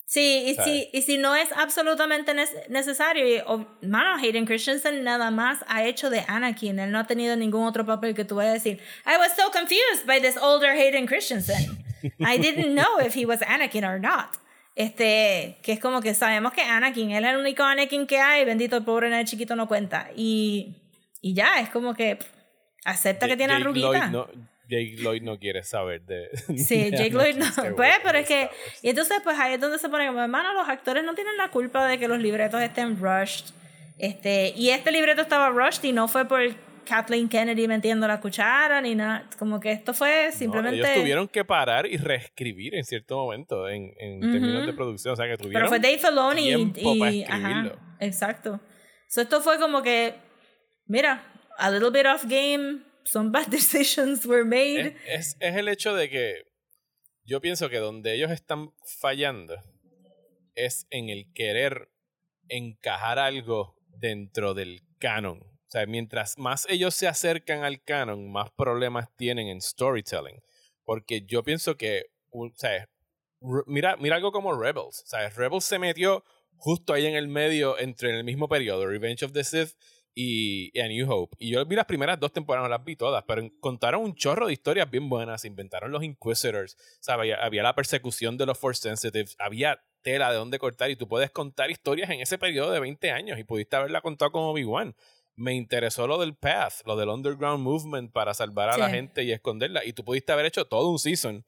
[0.09, 0.71] Sí, y ¿sabes?
[0.73, 5.65] si, y si no es absolutamente nece- necesario, y, o- mano, Hayden Christensen nada más
[5.67, 8.55] ha hecho de Anakin, él no ha tenido ningún otro papel que tú vayas a
[8.55, 11.85] decir, I was so confused by this older Hayden Christensen.
[12.21, 14.37] I didn't know if he was Anakin or not.
[14.77, 18.45] Este, que es como que sabemos que Anakin, él es el único Anakin que hay,
[18.45, 20.11] bendito el pobre nene chiquito no cuenta.
[20.15, 20.77] Y,
[21.23, 22.27] y ya, es como que pff,
[22.85, 23.89] acepta que tiene Jake arruguita.
[23.89, 24.29] Lloyd no,
[24.69, 26.29] Jake Lloyd no quiere saber de.
[26.59, 27.47] Sí, Jake Lloyd no.
[27.47, 28.51] Skywalker Pues, pero es que.
[28.83, 31.49] Y entonces, pues ahí es donde se pone como, hermano, los actores no tienen la
[31.49, 33.47] culpa de que los libretos estén rushed.
[33.99, 36.43] Este, y este libreto estaba rushed y no fue por
[36.87, 39.29] Kathleen Kennedy metiendo la cuchara ni nada.
[39.39, 40.79] Como que esto fue No, simplemente.
[40.79, 44.67] ellos tuvieron que parar y reescribir en cierto momento en, en términos Ujú.
[44.67, 45.13] de producción.
[45.13, 45.69] O sea, que pero tuvieron.
[45.69, 46.55] fue Dave Filoni y.
[46.73, 47.79] tiempo para y- ajá, escribirlo.
[48.01, 48.61] exacto.
[49.09, 50.15] So esto fue como que.
[50.87, 52.81] Mira, a little bit off game.
[53.05, 54.97] Some bad decisions were made.
[55.07, 56.43] es, es, es el hecho de que
[57.25, 58.71] yo pienso que donde ellos están
[59.01, 59.57] fallando
[60.55, 61.89] es en el querer
[62.49, 65.41] encajar algo dentro del canon.
[65.67, 70.41] O sea, mientras más ellos se acercan al canon, más problemas tienen en storytelling.
[70.85, 72.89] Porque yo pienso que, o sea,
[73.67, 75.03] mira, mira algo como Rebels.
[75.03, 76.25] O sea, Rebels se metió
[76.57, 79.77] justo ahí en el medio, entre el mismo periodo, Revenge of the Sith
[80.15, 81.37] y, y A New Hope.
[81.39, 84.47] Y yo vi las primeras dos temporadas, no las vi todas, pero contaron un chorro
[84.47, 85.45] de historias bien buenas.
[85.45, 87.21] Inventaron los Inquisitors, ¿sabes?
[87.21, 91.09] Había, había la persecución de los Force Sensitives, había tela de dónde cortar y tú
[91.09, 94.95] puedes contar historias en ese periodo de 20 años y pudiste haberla contado con Obi-Wan.
[95.37, 99.33] Me interesó lo del Path, lo del Underground Movement para salvar a la gente y
[99.33, 99.85] esconderla.
[99.85, 101.45] Y tú pudiste haber hecho todo un season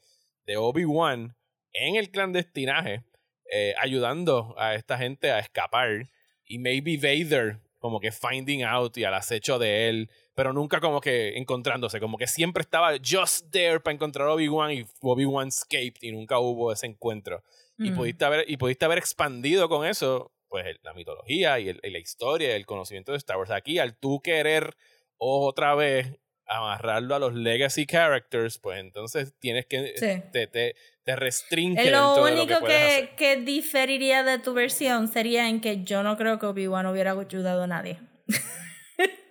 [0.47, 1.35] de Obi-Wan
[1.73, 3.03] en el clandestinaje,
[3.51, 6.11] eh, ayudando a esta gente a escapar.
[6.45, 11.01] Y maybe Vader como que finding out y al acecho de él, pero nunca como
[11.01, 16.03] que encontrándose, como que siempre estaba just there para encontrar a Obi-Wan y Obi-Wan escaped
[16.03, 17.43] y nunca hubo ese encuentro.
[17.79, 17.97] Y, Mm.
[17.97, 21.99] pudiste haber, y pudiste haber expandido con eso, pues la mitología y, el- y la
[21.99, 23.51] historia, el conocimiento de Star Wars.
[23.51, 24.77] Aquí, al tú querer
[25.17, 29.95] otra vez amarrarlo a los legacy characters, pues entonces tienes que...
[29.97, 30.23] Sí.
[30.33, 35.61] Te, te, te restringe Lo único que que, que diferiría de tu versión sería en
[35.61, 37.99] que yo no creo que Obi-Wan hubiera ayudado a nadie.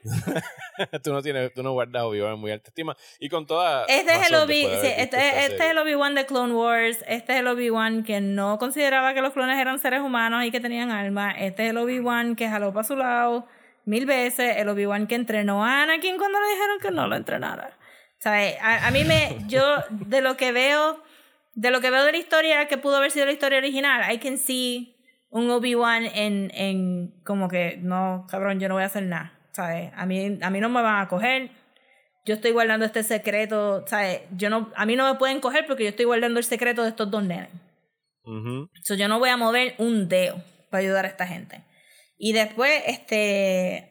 [1.04, 2.96] tú no tienes, tú no guardas Obi-Wan en muy alta estima.
[3.20, 3.86] Y con toda.
[3.86, 7.34] Este es el Obi, de sí, este, este es el Obi-Wan de Clone Wars, este
[7.34, 10.92] es el Obi-Wan que no consideraba que los clones eran seres humanos y que tenían
[10.92, 13.48] alma, este es el Obi-Wan que jaló para su lado
[13.86, 17.78] mil veces, el Obi-Wan que entrenó a Anakin cuando le dijeron que no lo entrenara.
[18.20, 21.02] Sea, eh, a, a mí me, yo de lo que veo,
[21.56, 24.20] de lo que veo de la historia que pudo haber sido la historia original, I
[24.20, 24.94] can see
[25.30, 29.37] un Obi-Wan en, en como que, no, cabrón, yo no voy a hacer nada.
[29.58, 29.92] ¿Sabes?
[29.96, 31.50] A mí, a mí no me van a coger,
[32.26, 34.22] yo estoy guardando este secreto, ¿sabes?
[34.36, 36.90] Yo no, a mí no me pueden coger porque yo estoy guardando el secreto de
[36.90, 37.50] estos dos nenes.
[38.24, 38.70] Ujú.
[38.84, 41.64] So, yo no voy a mover un dedo para ayudar a esta gente.
[42.20, 43.90] Y después, este,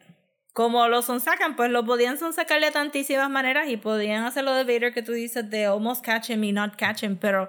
[0.53, 4.63] como lo sonsacan, pues lo podían sonsacar de tantísimas maneras y podían hacer lo de
[4.63, 7.49] Vader que tú dices de almost catch him y not catch him, pero,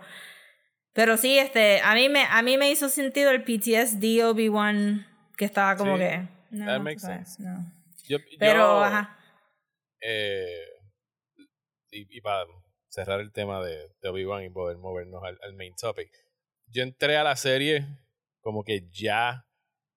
[0.94, 5.06] pero sí, este, a mí me, a mí me hizo sentido el PTSD Obi-Wan
[5.38, 7.44] que estaba como Sí, que, no, that makes pues, sense.
[7.44, 7.77] no.
[8.08, 9.18] Yo, Pero, yo, ajá.
[10.02, 10.66] eh,
[11.92, 12.46] y, y para
[12.90, 16.10] cerrar el tema de, de Obi-Wan y poder movernos al, al main topic,
[16.68, 17.86] yo entré a la serie
[18.42, 19.46] como que ya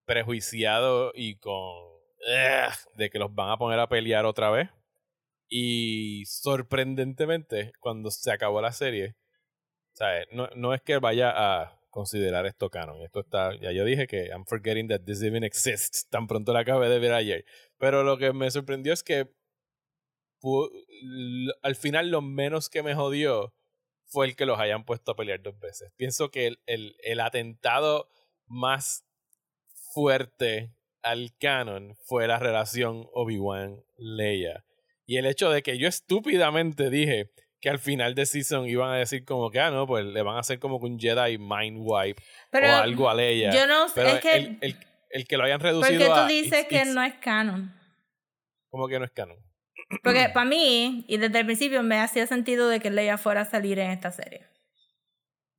[0.05, 1.91] prejuiciado y con
[2.95, 4.69] de que los van a poner a pelear otra vez.
[5.49, 9.15] Y sorprendentemente, cuando se acabó la serie,
[9.93, 10.27] ¿sabes?
[10.31, 13.01] No, no es que vaya a considerar esto canon.
[13.03, 16.07] Esto está, ya yo dije que I'm forgetting that this even exists.
[16.09, 17.45] Tan pronto la acabé de ver ayer.
[17.77, 19.29] Pero lo que me sorprendió es que
[21.61, 23.53] al final lo menos que me jodió
[24.07, 25.91] fue el que los hayan puesto a pelear dos veces.
[25.95, 28.09] Pienso que el, el, el atentado
[28.47, 29.05] más
[29.93, 30.73] fuerte
[31.03, 34.65] al canon fue la relación Obi-Wan-Leia.
[35.05, 38.97] Y el hecho de que yo estúpidamente dije que al final de season iban a
[38.97, 41.77] decir como que, ah, no, pues le van a hacer como que un Jedi mind
[41.79, 43.51] wipe Pero o algo a Leia.
[43.53, 44.75] yo no Pero es que, el, el,
[45.11, 47.73] el que lo hayan reducido porque tú a dices it's- que it's- no es canon.
[48.69, 49.37] como que no es canon.
[50.03, 53.45] Porque para mí, y desde el principio me hacía sentido de que Leia fuera a
[53.45, 54.47] salir en esta serie.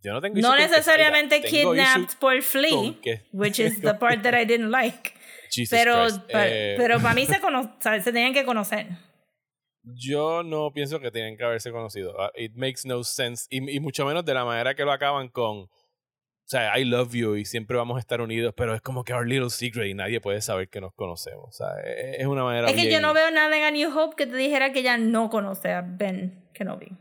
[0.04, 2.94] Yo no tengo No necesariamente kidnapped por Flea,
[3.32, 5.12] which is the part that I didn't like.
[5.52, 8.86] Jesus Pero, pa- Eh, pero para mí se, cono- se tenían que conocer.
[9.82, 12.20] Yo no pienso que tienen que haberse conocido.
[12.20, 13.46] Ah, It makes no sense.
[13.50, 15.68] Y, y mucho menos de la manera que lo acaban con.
[16.44, 19.14] O sea, I love you y siempre vamos a estar unidos, pero es como que
[19.14, 21.48] our little secret y nadie puede saber que nos conocemos.
[21.48, 22.68] O sea, es es una manera.
[22.68, 24.98] Es que yo no veo nada en A New Hope que te dijera que ella
[24.98, 26.96] no conoce a Ben Kenobi.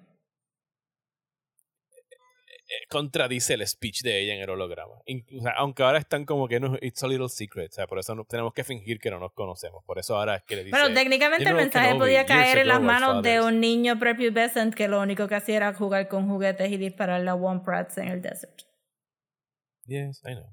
[2.71, 4.93] Eh, contradice el speech de ella en el holograma.
[5.05, 7.71] In- o sea, aunque ahora están como que no, it's a little secret.
[7.71, 9.83] O sea, por eso no- tenemos que fingir que no nos conocemos.
[9.85, 10.77] Por eso ahora es que le dice.
[10.79, 13.45] Bueno, técnicamente "You el mensaje podía caer en las manos de fathers".
[13.45, 17.35] un niño prepubescent que lo único que hacía era jugar con juguetes y dispararle a
[17.35, 18.61] Womprats en el desert.
[19.87, 20.45] Yes, I know.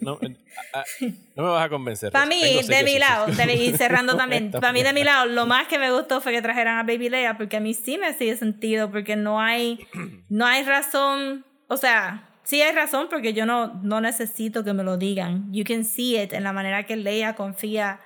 [0.00, 2.12] No, no, me vas a convencer.
[2.12, 5.26] Para mí, Tengo de mi lado, de y cerrando también, para mí de mi lado,
[5.26, 7.98] lo más que me gustó fue que trajeran a Baby Leia, porque a mí sí
[7.98, 9.86] me hacía sentido, porque no hay,
[10.28, 14.82] no hay razón, o sea, sí hay razón, porque yo no, no necesito que me
[14.82, 15.52] lo digan.
[15.52, 18.00] You can see it en la manera que Leia confía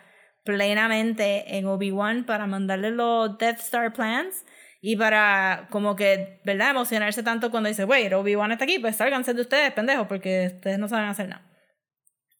[0.44, 4.44] plenamente en Obi-Wan para mandarle los Death Star plans
[4.80, 6.70] y para como que, ¿verdad?
[6.70, 10.78] Emocionarse tanto cuando dice, wait, Obi-Wan está aquí, pues sálganse de ustedes, pendejos, porque ustedes
[10.78, 11.48] no saben hacer nada.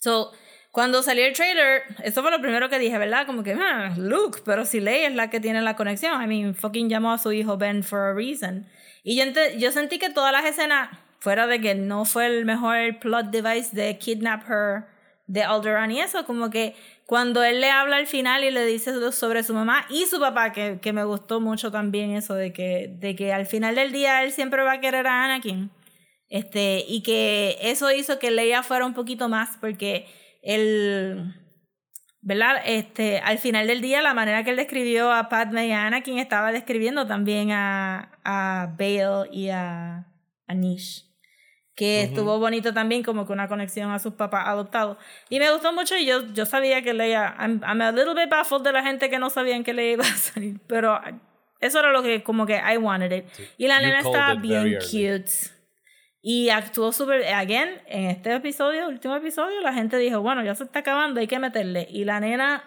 [0.01, 0.33] So,
[0.73, 3.27] cuando salió el trailer, eso fue lo primero que dije, ¿verdad?
[3.27, 6.21] Como que, ah, Luke, pero si Leia es la que tiene la conexión.
[6.21, 8.67] I mean, fucking llamó a su hijo Ben for a reason.
[9.05, 9.25] Y yo,
[9.59, 10.89] yo sentí que todas las escenas,
[11.23, 14.87] fuera de que no fue el mejor plot device de kidnap her
[15.29, 16.75] de Alderaan y eso, como que
[17.07, 20.51] cuando él le habla al final y le dice sobre su mamá y su papá,
[20.51, 24.25] que, que me gustó mucho también eso de que, de que al final del día
[24.25, 25.71] él siempre va a querer a Anakin.
[26.29, 30.07] Este, y que eso hizo que Leia fuera un poquito más porque
[30.43, 31.37] el
[32.21, 32.63] ¿verdad?
[32.65, 36.19] Este, al final del día, la manera que él describió a Padme y a Anakin
[36.19, 40.09] estaba describiendo también a, a Bale y a,
[40.49, 41.12] a Nish.
[41.75, 44.99] Que estuvo bonito también, como que una conexión a sus papás adoptados.
[45.31, 47.35] Y me gustó mucho y yo, yo sabía que Leia.
[47.39, 50.05] I'm, I'm a little bit baffled de la gente que no sabían que Leia iba
[50.05, 51.01] a salir, pero
[51.61, 53.25] eso era lo que, como que I wanted it.
[53.57, 55.31] Y la You nena it bien cute.
[56.21, 60.65] Y actuó súper, again, en este episodio, último episodio, la gente dijo, bueno, ya se
[60.65, 61.89] está acabando, hay que meterle.
[61.91, 62.63] Y la nena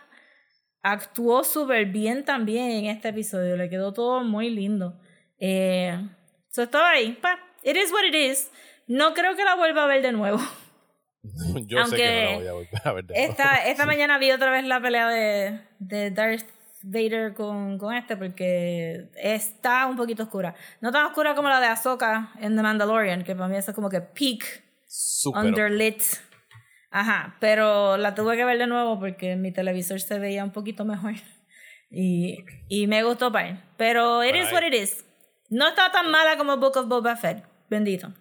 [0.82, 5.00] actuó súper bien también en este episodio, le quedó todo muy lindo.
[5.40, 5.98] Eh,
[6.50, 8.52] so estaba ahí, pa, it is what it is.
[8.88, 10.40] No creo que la vuelva a ver de nuevo.
[11.66, 13.32] Yo sé que no Aunque la voy a volver a ver de nuevo.
[13.32, 16.48] Esta, esta mañana vi otra vez la pelea de, de Darth
[16.84, 20.56] Vader con, con este porque está un poquito oscura.
[20.82, 23.76] No tan oscura como la de Ahsoka en The Mandalorian, que para mí eso es
[23.76, 26.02] como que peak Súper underlit.
[26.92, 30.86] Ajá, pero la tuve que ver de nuevo porque mi televisor se veía un poquito
[30.86, 31.16] mejor.
[31.90, 33.64] Y, y me gustó para él.
[33.78, 34.54] Pero it is Alright.
[34.54, 35.06] what it is.
[35.50, 37.44] No está tan mala como Book of Boba Fett.
[37.70, 38.14] Bendito.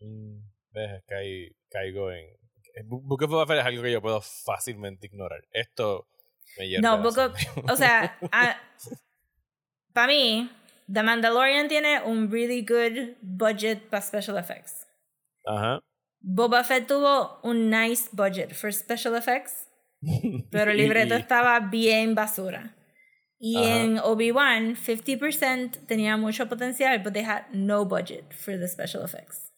[0.00, 0.38] Mm,
[0.72, 2.26] ves, cai- caigo en.
[2.88, 5.40] Bu- Book of Boba Fett es algo que yo puedo fácilmente ignorar.
[5.52, 6.06] Esto
[6.58, 6.82] me lleva.
[6.82, 8.16] No, Book of- o sea,
[9.92, 10.50] para mí,
[10.92, 14.86] The Mandalorian tiene un really good budget para special effects.
[15.46, 15.80] Ajá.
[16.22, 19.68] Boba Fett tuvo un nice budget for special effects,
[20.50, 22.76] pero el libreto estaba bien basura.
[23.42, 29.02] Y en Obi-Wan, 50% tenía mucho potencial, but they had no budget for the special
[29.02, 29.49] effects.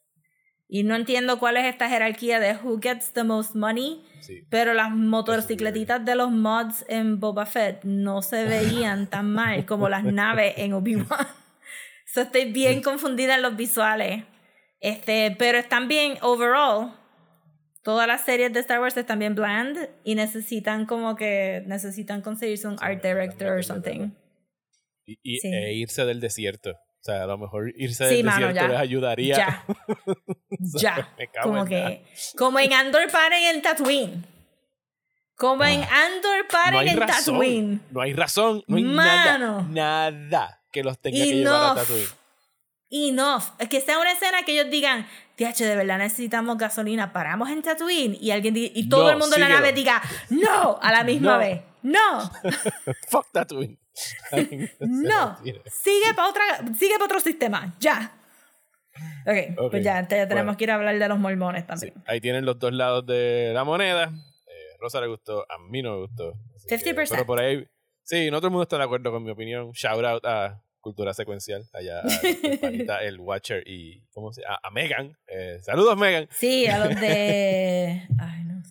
[0.75, 4.41] Y no entiendo cuál es esta jerarquía de who gets the most money, Sí.
[4.49, 8.45] pero las motocicletitas de los mods en Boba Fett no se
[8.87, 11.07] veían tan mal como las naves en Obi-Wan.
[12.07, 14.25] So estoy bien confundida en los visuales.
[14.81, 16.93] Este, pero están bien overall.
[17.83, 22.66] Todas las series de Star Wars están bien bland y necesitan como que necesitan conseguirse
[22.68, 24.11] un art director or something.
[25.07, 25.49] Y, y- Sí.
[25.49, 26.75] e irse del desierto.
[27.03, 28.72] O sea, a lo mejor irse Sí, del mano, desierto ya.
[28.72, 29.36] les ayudaría.
[29.36, 29.64] Ya.
[30.80, 31.09] Ya.
[31.18, 31.88] Me cago Como en nada.
[31.90, 32.05] que
[32.38, 34.24] como en Andor paren en Tatooine.
[35.34, 36.70] Como en Andor paren Ah.
[36.70, 37.16] no hay en razón.
[37.34, 37.80] Tatooine.
[37.90, 38.62] No hay razón.
[38.68, 39.66] No hay Mano.
[39.68, 40.11] nada.
[40.11, 41.76] Nada que los tenga que llevar a Enough.
[41.78, 42.09] Tatooine.
[42.90, 43.42] Enough.
[43.68, 48.16] Que sea una escena que ellos digan, TH, de verdad necesitamos gasolina, paramos en Tatooine.
[48.20, 50.00] Y alguien y todo No, el mundo en la nave diga,
[50.30, 51.38] no, a la misma No.
[51.38, 51.61] vez.
[51.83, 52.30] No,
[53.11, 53.78] Fuck Tatooine.
[54.80, 55.37] no.
[55.70, 56.43] Sigue para otra,
[56.78, 57.74] sigue para otro sistema.
[57.80, 58.12] Ya.
[59.26, 60.57] Ok, Ok, pues ya, ya tenemos bueno.
[60.57, 61.95] que ir a hablar de los mormones también.
[62.07, 64.05] Ahí tienen los dos lados de la moneda.
[64.47, 66.35] Eh, Rosa le gustó, a mí no me gustó.
[66.55, 67.09] Así que- 50%.
[67.11, 67.66] pero por ahí,
[68.03, 69.70] sí, no todo el mundo está de acuerdo con mi opinión.
[69.72, 72.03] Shout out a Cultura Secuencial, allá
[73.03, 74.59] el Watcher y ¿cómo se llama?
[74.62, 75.16] A, a Megan.
[75.26, 76.28] Eh, saludos, Megan.
[76.30, 78.07] Sí, a los de...
[78.18, 78.62] Ay, no.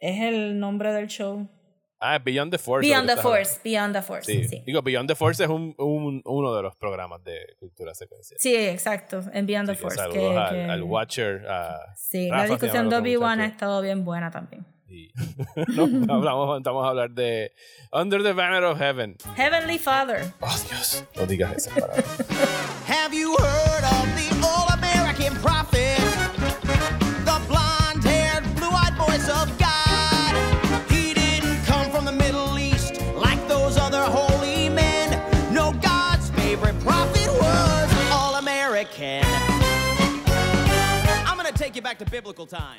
[0.00, 1.48] Es el nombre del show.
[2.00, 2.86] Ah, Beyond the Force.
[2.88, 4.32] Beyond the Force, Beyond the Force.
[4.32, 4.42] hablando.
[4.42, 4.62] Sí, Sí.
[4.66, 8.38] Digo, Beyond the Force es un, un- uno de los programas de Cultura Secuencial.
[8.40, 9.96] Sí, exacto, en Beyond the Force.
[9.98, 11.46] saludos que- al, que- al Watcher.
[11.48, 14.64] A, Sí, Rafa, la discusión de Obi-Wan ha estado bien buena también.
[14.88, 15.12] y
[15.76, 15.84] no,
[16.14, 17.52] hablamos, vamos a hablar de
[17.92, 19.16] Under the Banner of Heaven.
[19.36, 20.24] Heavenly Father.
[20.40, 21.04] Oh, Dios.
[21.16, 22.02] No digas esa palabra.
[22.88, 24.29] Have you heard of the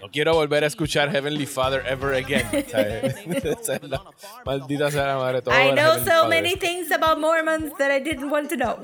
[0.02, 2.48] No quiero volver a escuchar Heavenly Father ever again.
[2.70, 3.16] ¿sabes?
[3.44, 4.04] Esa es la
[4.46, 5.54] maldita sea la madre todo.
[5.54, 6.30] I know so Father.
[6.30, 8.80] many things about Mormons that I didn't want to know.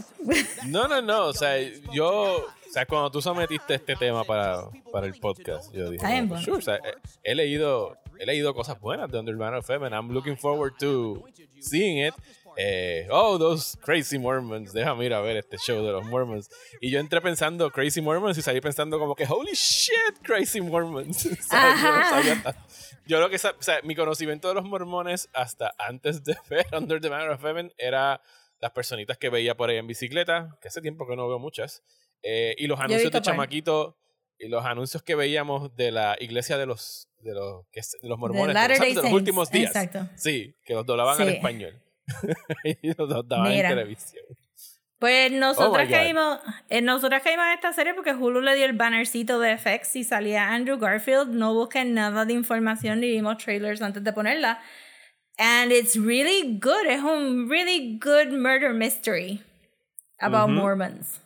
[0.65, 1.28] No, no, no.
[1.28, 1.57] O sea,
[1.93, 2.45] yo.
[2.67, 5.95] O sea, cuando tú sometiste este tema para, para el podcast, yo dije.
[5.95, 6.45] Está bien como, bueno.
[6.45, 6.75] sure, o sea,
[7.23, 9.93] he, he leído, he leído cosas buenas de Under the Banner of Heaven.
[9.93, 11.23] I'm looking forward to
[11.61, 12.13] seeing it.
[12.58, 14.74] Eh, oh, those crazy Mormons.
[14.74, 16.49] Déjame ir a ver este show de los Mormons.
[16.82, 21.26] Y yo entré pensando crazy Mormons y salí pensando como que holy shit, crazy Mormons.
[21.39, 22.66] O sea, yo no sabía
[23.05, 26.99] Yo lo que o sea, mi conocimiento de los mormones hasta antes de ver Under
[26.99, 28.22] the Banner of Heaven era
[28.60, 31.84] las personitas que veía por ahí en bicicleta, que hace tiempo que no veo muchas,
[32.24, 33.97] eh, y los anuncios de chamaquito
[34.39, 38.08] y los anuncios que veíamos de la iglesia de los de los, que es- de
[38.10, 39.76] los mormones de los, de últimos días.
[39.76, 40.10] exacto.
[40.16, 41.34] Sí, que los doblaban al Sí.
[41.36, 41.82] español.
[42.64, 43.70] y los daban Mira.
[43.70, 44.26] en televisión.
[44.99, 46.39] Pues nosotras Oh caímos,
[46.70, 50.03] eh, nosotras caímos en esta serie porque Hulu le dio el bannercito de FX y
[50.03, 51.30] salía Andrew Garfield.
[51.30, 54.60] No busqué nada de información ni vimos trailers antes de ponerla.
[55.38, 56.88] And it's really good.
[56.88, 59.43] Es un really good murder mystery
[60.20, 60.62] about Ujú.
[60.62, 61.22] Mormons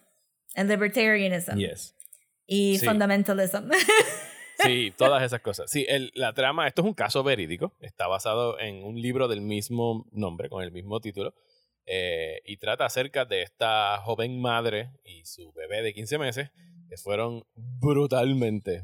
[0.58, 1.96] and libertarianism Yes.
[2.46, 2.86] y Sí.
[2.86, 3.70] fundamentalism.
[4.64, 5.70] Sí, todas esas cosas.
[5.72, 9.42] Sí, el- la trama, esto es un caso verídico, está basado en un libro del
[9.42, 11.34] mismo nombre, con el mismo título,
[11.86, 16.50] eh, y trata acerca de esta joven madre y su bebé de 15 meses
[16.90, 18.84] que fueron brutalmente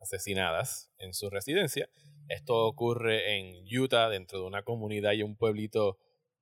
[0.00, 1.88] asesinadas en su residencia.
[2.28, 5.98] Esto ocurre en Utah, dentro de una comunidad y un pueblito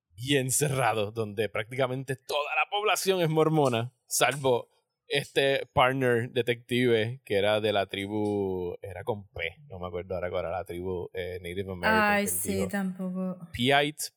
[0.09, 4.69] bien cerrado, donde prácticamente toda la población es mormona, salvo
[5.07, 10.29] este partner detective que era de la tribu, era con P, no me acuerdo ahora
[10.29, 12.01] cuál era la tribu eh, Native American.
[12.03, 12.67] Ay, sí, dijo.
[12.67, 13.37] tampoco.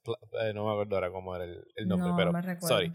[0.02, 2.76] Pla- eh, no me acuerdo ahora cómo era el, el nombre, No, pero me recuerdo.
[2.76, 2.92] sorry.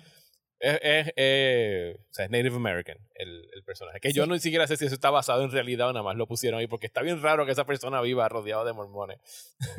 [0.66, 3.99] Es, es, eh, o sea, es Native American el, el personaje.
[3.99, 4.30] Que yo Sí.
[4.30, 6.68] no siquiera sé si eso está basado en realidad o nada más lo pusieron ahí,
[6.68, 9.20] porque está bien raro que esa persona viva rodeado de mormones.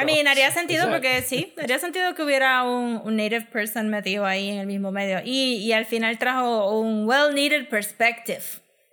[0.00, 3.88] I mean, haría sentido Eso- porque sí, haría sentido que hubiera un, un native person
[3.90, 5.20] metido ahí en el mismo medio.
[5.24, 8.42] Y, y al final trajo un well-needed perspective.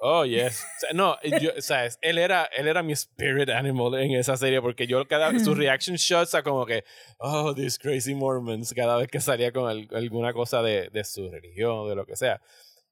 [0.08, 0.64] Oh, yes.
[0.64, 1.62] O sea, no, yo, o
[2.02, 5.96] él era, él era mi spirit animal en esa serie porque yo cada sus reaction
[5.98, 6.84] shots a como que,
[7.18, 11.30] oh, these crazy Mormons, cada vez que salía con al- alguna cosa de, de su
[11.32, 12.40] religión, de lo que sea.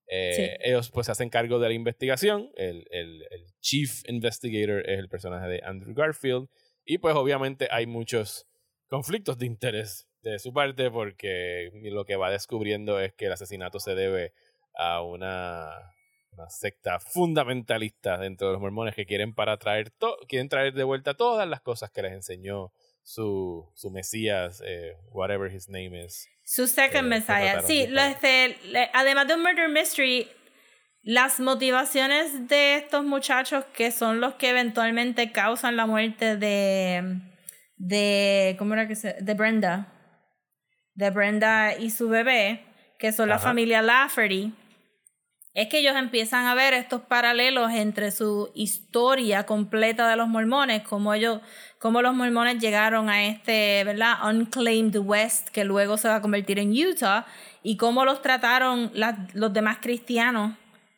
[0.07, 0.69] Eh, Sí.
[0.69, 2.49] Ellos pues se hacen cargo de la investigación.
[2.55, 6.47] El, el, el chief investigator es el personaje de Andrew Garfield.
[6.85, 8.45] Y pues obviamente hay muchos
[8.89, 13.79] conflictos de interés de su parte porque lo que va descubriendo es que el asesinato
[13.79, 14.33] se debe
[14.75, 15.92] a una,
[16.33, 20.83] una secta fundamentalista dentro de los mormones que quieren para traer to- quieren traer de
[20.83, 22.71] vuelta todas las cosas que les enseñó
[23.03, 26.27] su, su mesías, eh, whatever his name is.
[26.45, 27.61] Su second Eh, Messiah.
[27.61, 30.27] Sí, lo- este, le- además de un murder mystery,
[31.01, 37.19] las motivaciones de estos muchachos que son los que eventualmente causan la muerte de
[37.75, 39.13] de ¿cómo era que se?
[39.19, 39.89] de Brenda.
[40.93, 42.63] De Brenda y su bebé,
[42.99, 44.53] que son la familia Lafferty.
[45.55, 50.81] Es que ellos empiezan a ver estos paralelos entre su historia completa de los mormones,
[50.81, 51.41] como ellos,
[51.77, 54.15] cómo los mormones llegaron a este, ¿verdad?
[54.27, 57.27] Unclaimed West, que luego se va a convertir en Utah,
[57.61, 60.53] y cómo los trataron las- los demás cristianos,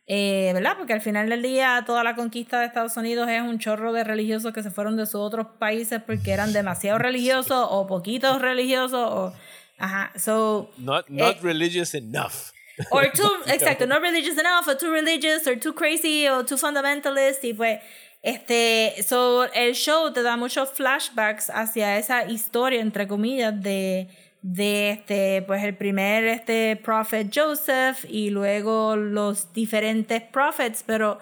[0.07, 0.75] eh, ¿verdad?
[0.77, 4.05] Porque al final del día toda la conquista de Estados Unidos es un chorro de
[4.05, 9.01] religiosos que se fueron de sus otros países porque eran demasiado religiosos o poquitos religiosos
[9.11, 9.33] o...
[9.77, 10.71] Ajá, so...
[10.77, 12.53] Not, not Eh, religious enough.
[12.91, 17.43] Or too, exacto, not religious enough, or too religious, or too crazy, or too fundamentalist,
[17.43, 17.79] y pues,
[18.21, 24.07] este, so, el show te da muchos flashbacks hacia esa historia, entre comillas, de,
[24.41, 31.19] de este, pues el primer, este, prophet Joseph, y luego los diferentes prophets, pero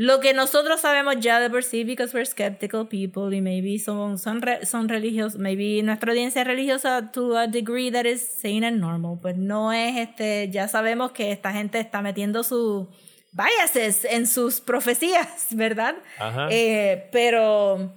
[0.00, 4.16] lo que nosotros sabemos ya de por sí, because we're skeptical people, y maybe son,
[4.16, 8.64] son, re- son religiosos, maybe nuestra audiencia es religiosa to a degree that is sane
[8.64, 12.86] and normal, pues no es este, ya sabemos que esta gente está metiendo sus
[13.32, 15.96] biases en sus profecías, ¿verdad?
[16.20, 16.46] Ajá.
[16.48, 17.92] Eh, pero,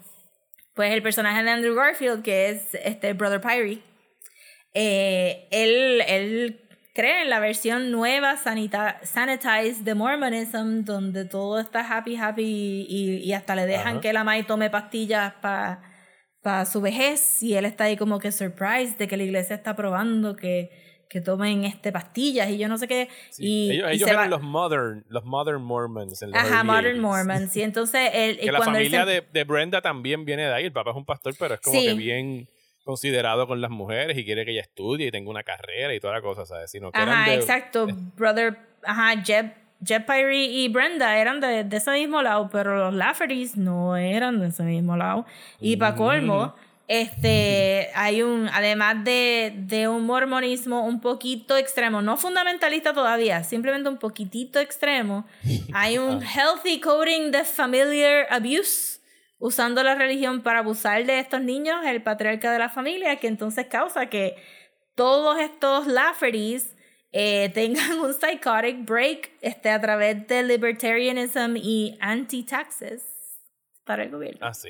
[0.73, 3.83] pues el personaje de Andrew Garfield, que es este Brother Pyrie,
[4.73, 6.60] eh, él, él
[6.93, 13.33] cree en la versión nueva, sanitized de Mormonism, donde todo está happy, happy y, y
[13.33, 14.01] hasta le dejan Ajá.
[14.01, 18.97] que la Mai tome pastillas para su vejez y él está ahí como que surprised
[18.97, 20.69] de que la iglesia está probando que,
[21.09, 23.09] que tomen este pastillas y yo no sé qué.
[23.29, 26.21] Sí, y, ellos y ellos eran los modern, los modern Mormons.
[26.21, 27.01] En los Ajá, Modern 80s.
[27.01, 27.55] Mormons.
[27.57, 30.53] Y entonces él, y Que la él familia se- de, de Brenda también viene de
[30.53, 30.65] ahí.
[30.65, 31.85] El papá es un pastor, pero es como Sí.
[31.87, 32.47] que bien
[32.83, 36.13] considerado con las mujeres y quiere que ella estudie y tenga una carrera y toda
[36.13, 36.71] la cosa, ¿sabes?
[36.71, 37.87] Sino que eran Ajá, de- exacto.
[38.17, 39.53] Brother, ajá, Jeb,
[39.83, 44.39] Jeb Pyrie y Brenda eran de, de ese mismo lado, pero los Laffertys no eran
[44.39, 45.25] de ese mismo lado.
[45.59, 46.55] Y para colmo,
[46.87, 53.89] este, hay un, además de, de un mormonismo un poquito extremo, no fundamentalista todavía, simplemente
[53.89, 55.25] un poquitito extremo,
[55.73, 58.90] hay un healthy coding de familiar abuse
[59.41, 63.65] usando la religión para abusar de estos niños, el patriarca de la familia, que entonces
[63.65, 64.35] causa que
[64.95, 66.75] todos estos Laffertys
[67.11, 73.03] eh, tengan un psychotic break este, a través de libertarianism y anti-taxes
[73.83, 74.39] para el gobierno.
[74.41, 74.69] Ah, sí.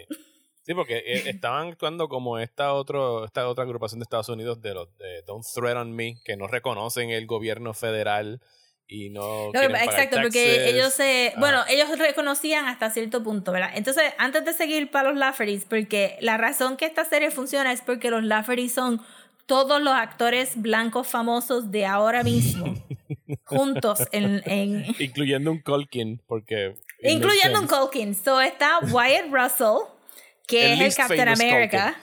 [0.63, 4.74] Sí, porque eh, estaban actuando como esta, otro, esta otra agrupación de Estados Unidos de
[4.74, 8.41] los de Don't Threat on Me, que no reconocen el gobierno federal
[8.88, 9.52] y no.
[9.54, 11.34] Pagar exacto, porque ellos se.
[11.36, 11.40] Ah.
[11.40, 13.72] Bueno, ellos reconocían hasta cierto punto, ¿verdad?
[13.76, 17.82] Entonces, antes de seguir para los Laffertys, porque la razón que esta serie funciona es
[17.82, 19.02] porque los Laffertys son
[19.46, 22.74] todos los actores blancos famosos de ahora mismo,
[23.46, 26.76] juntos en- en, Incluyendo un Colkin, porque.
[27.02, 27.68] Incluyendo un.
[27.68, 28.14] Culkin.
[28.16, 29.88] So está Wyatt Russell,
[30.48, 31.96] que El es el Captain America.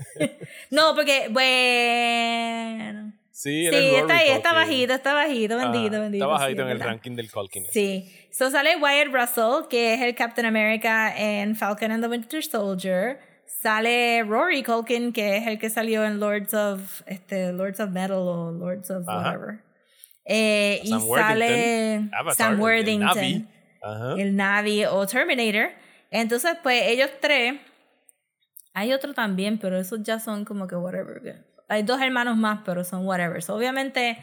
[0.70, 3.12] no, porque, bueno.
[3.42, 6.24] Sí, el está ahí, está bajito, está bajito, bendito, Ah, bendito.
[6.24, 6.90] Está bajito en el verdad.
[6.92, 7.64] ranking del Culkin.
[7.72, 8.12] Sí.
[8.30, 13.18] So sale Wyatt Russell, que es el Captain America en Falcon and the Winter Soldier.
[13.46, 18.18] Sale Rory Culkin, que es el que salió en Lords of, este, Lords of Metal
[18.18, 19.18] o Lords of Ajá.
[19.32, 19.58] whatever.
[20.24, 23.46] Eh, y sale Avatar, Sam el Worthington, Navi.
[23.82, 24.14] Ajá.
[24.18, 25.70] el Navi o Terminator.
[26.10, 27.54] Entonces, pues ellos tres.
[28.72, 31.44] Hay otro también, pero esos ya son como que whatever.
[31.70, 33.40] Hay dos hermanos más, pero son whatever.
[33.42, 34.18] So, obviamente,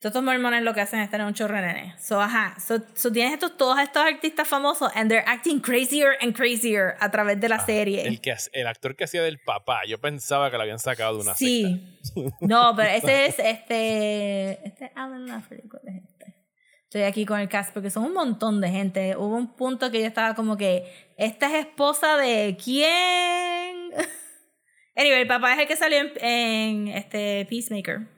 [0.00, 1.94] todos estos mormones lo que hacen es tener un chorro de nene.
[1.98, 2.54] So, ajá.
[2.60, 7.10] So, so tienes estos, todos estos artistas famosos and they're acting crazier and crazier a
[7.10, 8.02] través de la serie.
[8.02, 11.16] Ah, El, que, el actor que hacía del papá, yo pensaba que lo habían sacado
[11.16, 11.42] de una secta.
[12.02, 12.32] Sí.
[12.42, 14.68] No, pero ese es este.
[14.68, 15.66] Este es Alan Lafferty.
[15.68, 16.36] ¿cuál es este?
[16.84, 19.16] Estoy aquí con el cast porque son un montón de gente.
[19.16, 20.84] Hubo un punto que yo estaba como que.
[21.16, 23.57] Esta es esposa de quién.
[24.98, 28.08] Anyway, el papá es el que salió en, en, este Peacemaker.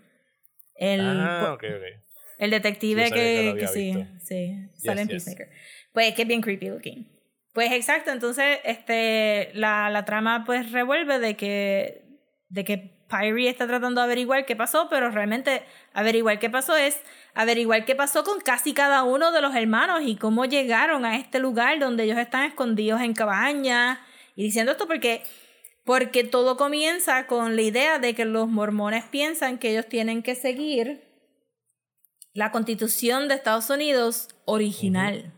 [0.75, 2.03] El, Ah, ok, ok.
[2.39, 5.25] el detective Sí, que que, que sí, sí, sale en yes.
[5.25, 5.51] Peacemaker.
[5.93, 7.21] Pues que es bien creepy looking.
[7.53, 12.05] Pues exacto, entonces este, la, la trama pues revuelve de que,
[12.49, 15.63] de que Pyrie está tratando de averiguar qué pasó, pero realmente
[15.93, 17.01] averiguar qué pasó es
[17.35, 21.41] averiguar qué pasó con casi cada uno de los hermanos y cómo llegaron a este
[21.41, 23.99] lugar donde ellos están escondidos en cabañas.
[24.37, 25.23] Y diciendo esto porque
[25.85, 30.35] porque todo comienza con la idea de que los mormones piensan que ellos tienen que
[30.35, 31.11] seguir
[32.33, 35.33] la constitución de Estados Unidos original.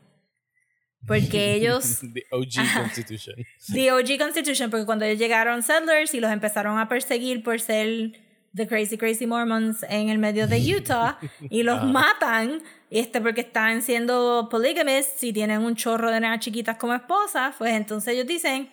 [1.07, 3.35] Porque ellos, The OG Constitution.
[3.73, 8.13] the OG Constitution, porque cuando ellos llegaron settlers y los empezaron a perseguir por ser
[8.55, 11.19] the crazy crazy Mormons en el medio de Utah
[11.49, 16.77] y los matan este porque están siendo polygamists y tienen un chorro de nenas chiquitas
[16.77, 18.69] como esposas, pues entonces ellos dicen,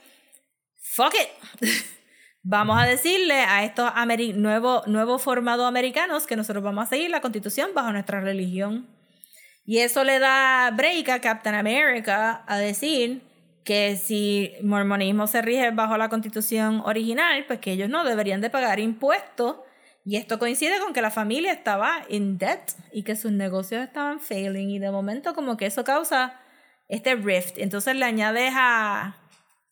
[1.00, 1.70] fuck it.
[2.44, 3.90] Vamos a decirle a estos
[4.36, 8.88] nuevos nuevo formados americanos que nosotros vamos a seguir la constitución bajo nuestra religión.
[9.66, 13.22] Y eso le da break a Captain America a decir
[13.66, 18.50] que si mormonismo se rige bajo la constitución original, pues que ellos no deberían de
[18.50, 19.58] pagar impuestos.
[20.06, 24.22] Y esto coincide con que la familia estaba in debt y que sus negocios estaban
[24.22, 24.70] failing.
[24.72, 26.40] Y de momento como que eso causa
[26.88, 27.58] este rift.
[27.58, 29.18] Entonces le añades a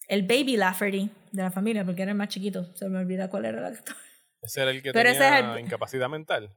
[0.08, 2.76] el baby Lafferty de la familia, porque era el más chiquito.
[2.76, 3.96] Se me olvida cuál era el actor.
[4.42, 6.56] Ese era el que Pero ese tenía es el- incapacidad mental.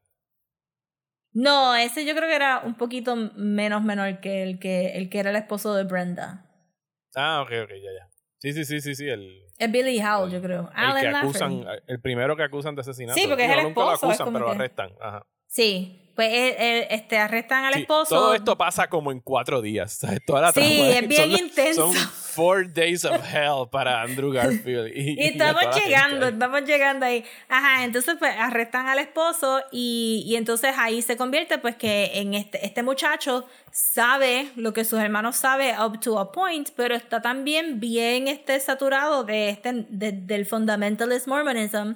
[1.33, 5.21] No, ese yo creo que era un poquito menos menor que el que, el que
[5.21, 6.47] era el esposo de Brenda.
[7.15, 8.09] Ah, ok, ok, ya, ya.
[8.39, 9.09] Sí, sí, sí, sí, sí.
[9.09, 10.71] El, Es Billy Howell, yo creo.
[10.71, 11.45] el Alan que Lafferty.
[11.45, 13.19] acusan, el primero que acusan de asesinato.
[13.21, 14.91] Sí, porque es el nunca lo esposo, acusan, pero lo arrestan.
[15.01, 15.27] Ajá.
[15.47, 18.15] Sí, pues él- él, este, arrestan al Sí, esposo.
[18.15, 19.93] todo esto pasa como en cuatro días.
[20.01, 20.21] ¿sabes?
[20.27, 21.93] Toda la Sí, es bien son, intenso.
[21.93, 24.89] Son four days of hell para Andrew Garfield.
[24.95, 27.25] Y, Y estamos la llegando, estamos llegando ahí.
[27.49, 32.35] Ajá, entonces pues arrestan al esposo y, y entonces ahí se convierte pues que en
[32.35, 37.23] este, este muchacho sabe lo que sus hermanos saben up to a point, pero está
[37.23, 41.95] también bien este, saturado de este, de- del fundamentalist Mormonism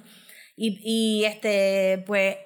[0.57, 2.37] y, y este pues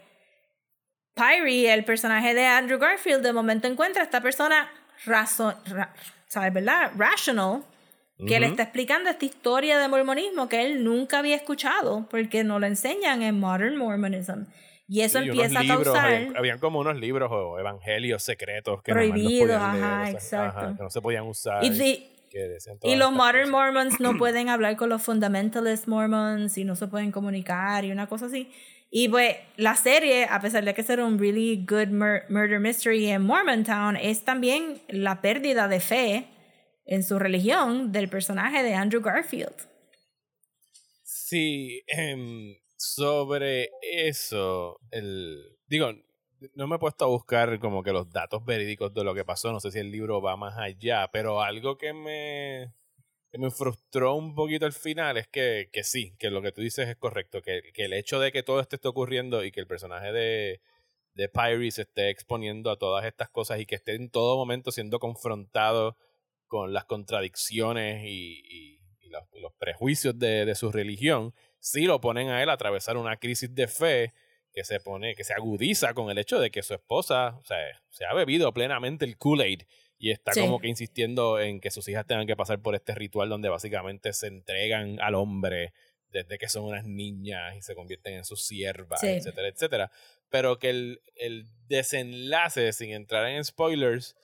[1.19, 4.69] Pyrie, el personaje de Andrew Garfield, de momento encuentra a esta persona
[5.05, 5.93] razón, ra-
[6.27, 6.91] ¿sabes, verdad?
[6.97, 7.63] Rational,
[8.27, 12.59] que le está explicando esta historia de mormonismo que él nunca había escuchado, porque no
[12.59, 14.43] lo enseñan en Modern Mormonism.
[14.89, 16.05] Y eso Sí, empieza a libros, causar...
[16.07, 20.11] Habían, habían como unos libros o evangelios secretos que Prohibidos, podían leer, ajá, o sea,
[20.13, 20.59] exacto.
[20.59, 21.63] ajá, que no se podían usar.
[21.63, 22.09] Y, y
[22.79, 23.51] todas los Modern cosas.
[23.51, 28.07] Mormons no pueden hablar con los Fundamentalist Mormons y no se pueden comunicar y una
[28.07, 28.51] cosa así.
[28.91, 33.07] Y pues la serie, a pesar de que ser un really good mur- murder mystery
[33.07, 36.27] en Mormontown, es también la pérdida de fe
[36.85, 39.53] en su religión del personaje de Andrew Garfield.
[41.03, 45.91] Sí, em, sobre eso, el, digo,
[46.55, 49.51] no me he puesto a buscar como que los datos verídicos de lo que pasó,
[49.51, 52.73] no sé si el libro va más allá, pero algo que me,
[53.31, 56.61] que me frustró un poquito al final es que, que sí, que lo que tú
[56.61, 59.59] dices es correcto, que, que el hecho de que todo esto esté ocurriendo y que
[59.59, 60.61] el personaje de,
[61.13, 64.71] de Pyrie se esté exponiendo a todas estas cosas y que esté en todo momento
[64.71, 65.97] siendo confrontado
[66.47, 72.29] con las contradicciones y, y- los, los prejuicios de, de su religión, sí lo ponen
[72.29, 74.13] a él a atravesar una crisis de fe
[74.53, 77.57] que se pone, que se agudiza con el hecho de que su esposa o sea,
[77.89, 79.63] se ha bebido plenamente el Kool-Aid
[79.99, 80.39] y está Sí.
[80.41, 84.13] como que insistiendo en que sus hijas tengan que pasar por este ritual donde básicamente
[84.13, 85.73] se entregan al hombre
[86.11, 89.07] desde que son unas niñas y se convierten en sus siervas, Sí.
[89.07, 89.91] etcétera, etcétera.
[90.29, 94.15] Pero que el, el desenlace, sin entrar en spoilers,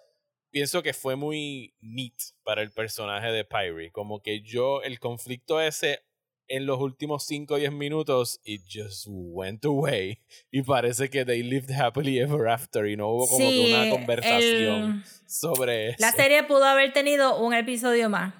[0.49, 2.13] pienso que fue muy neat
[2.43, 3.91] para el personaje de Pyrie.
[3.91, 5.99] Como que yo, el conflicto ese
[6.47, 10.19] en los últimos 5 o 10 minutos it just went away
[10.51, 13.89] y parece que they lived happily ever after y no hubo como Sí, que una
[13.89, 15.97] conversación el- sobre eso.
[15.99, 18.33] La serie pudo haber tenido un episodio más.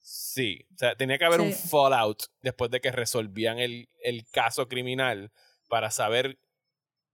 [0.00, 4.68] Sí, o sea, tenía que haber un fallout después de que resolvían el, el caso
[4.68, 5.32] criminal
[5.68, 6.38] para saber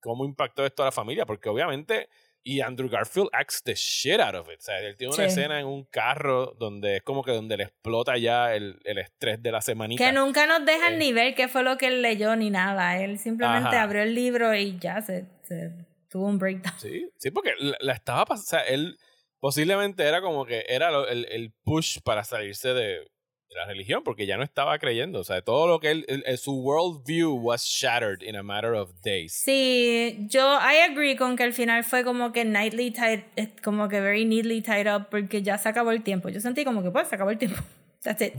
[0.01, 2.09] cómo impactó esto a la familia, porque obviamente,
[2.43, 4.59] y Andrew Garfield acts the shit out of it.
[4.61, 5.31] O sea, él tiene una Sí.
[5.31, 9.43] escena en un carro donde es como que donde le explota ya el, el estrés
[9.43, 10.05] de la semanita.
[10.05, 10.99] Que nunca nos dejan Eh.
[10.99, 12.99] ni ver qué fue lo que él leyó ni nada.
[13.03, 13.83] Él simplemente Ajá.
[13.83, 15.71] abrió el libro y ya se, se
[16.09, 16.75] tuvo un breakdown.
[16.81, 18.97] Sí, sí, porque la, la estaba pasando, o sea, él
[19.39, 23.07] posiblemente era como que era el, el push para salirse de,
[23.51, 26.39] de la religión, porque ya no estaba creyendo, o sea, todo lo que él, el-
[26.39, 29.33] su worldview was shattered in a matter of days.
[29.45, 33.89] Sí, yo I agree con que al final fue como que nightly tied, eh, como
[33.89, 36.29] que very neatly tied up porque ya se acabó el tiempo.
[36.29, 37.59] Yo sentí como que pues se acabó el tiempo.
[38.05, 38.35] That's it.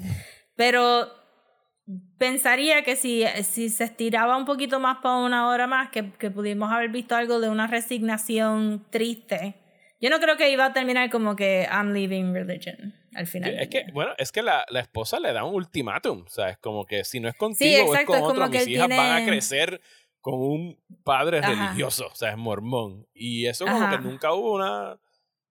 [0.56, 1.10] Pero
[2.18, 6.32] pensaría que si, si se estiraba un poquito más para una hora más, que, que
[6.32, 9.56] pudimos haber visto algo de una resignación triste.
[10.00, 13.52] Yo no creo que iba a terminar como que I'm leaving religion al final.
[13.52, 16.50] Sí, es que, bueno, es que la, la esposa le da un ultimátum, o sea,
[16.50, 18.52] es como que si no es contigo Sí, o es exacto, con es como otro,
[18.52, 19.82] que mis hijas van a tiene- crecer
[20.22, 21.50] con un padre Ajá.
[21.50, 23.08] religioso, o sea, es mormón.
[23.14, 23.98] Y eso como Ajá.
[23.98, 24.94] que nunca hubo una...
[24.94, 25.00] O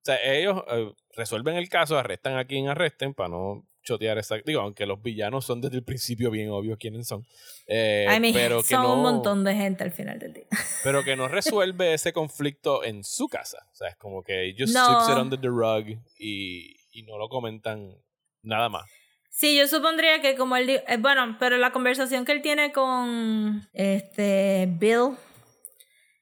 [0.05, 4.37] sea, ellos eh, resuelven el caso, arrestan a quien arresten para no chotear esa...
[4.39, 7.27] Digo, aunque los villanos son desde el principio bien obvios quiénes son.
[7.67, 10.47] Eh, I mean, pero que son no, un montón de gente al final del día.
[10.85, 13.59] Pero que no resuelve ese conflicto en su casa.
[13.73, 15.03] O sea, es como que just No.
[15.13, 17.95] it under the rug y, y no lo comentan
[18.43, 18.85] nada más.
[19.31, 23.63] Sí, yo supondría que como él eh, bueno, pero la conversación que él tiene con
[23.73, 25.17] este Bill,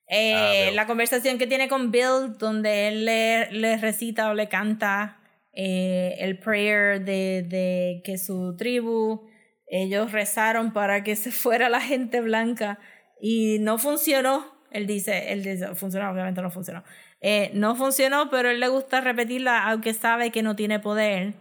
[0.08, 0.76] eh, Ah, Bill.
[0.76, 5.20] la conversación que tiene con Bill, donde él le, le recita o le canta
[5.52, 9.28] eh, el prayer de, de que su tribu,
[9.66, 12.78] ellos rezaron para que se fuera la gente blanca
[13.20, 14.46] y no funcionó.
[14.70, 16.84] Él dice, él dice, funcionó, obviamente no funcionó.
[17.20, 21.34] Eh, no funcionó, pero él le gusta repetirla aunque sabe que no tiene poder.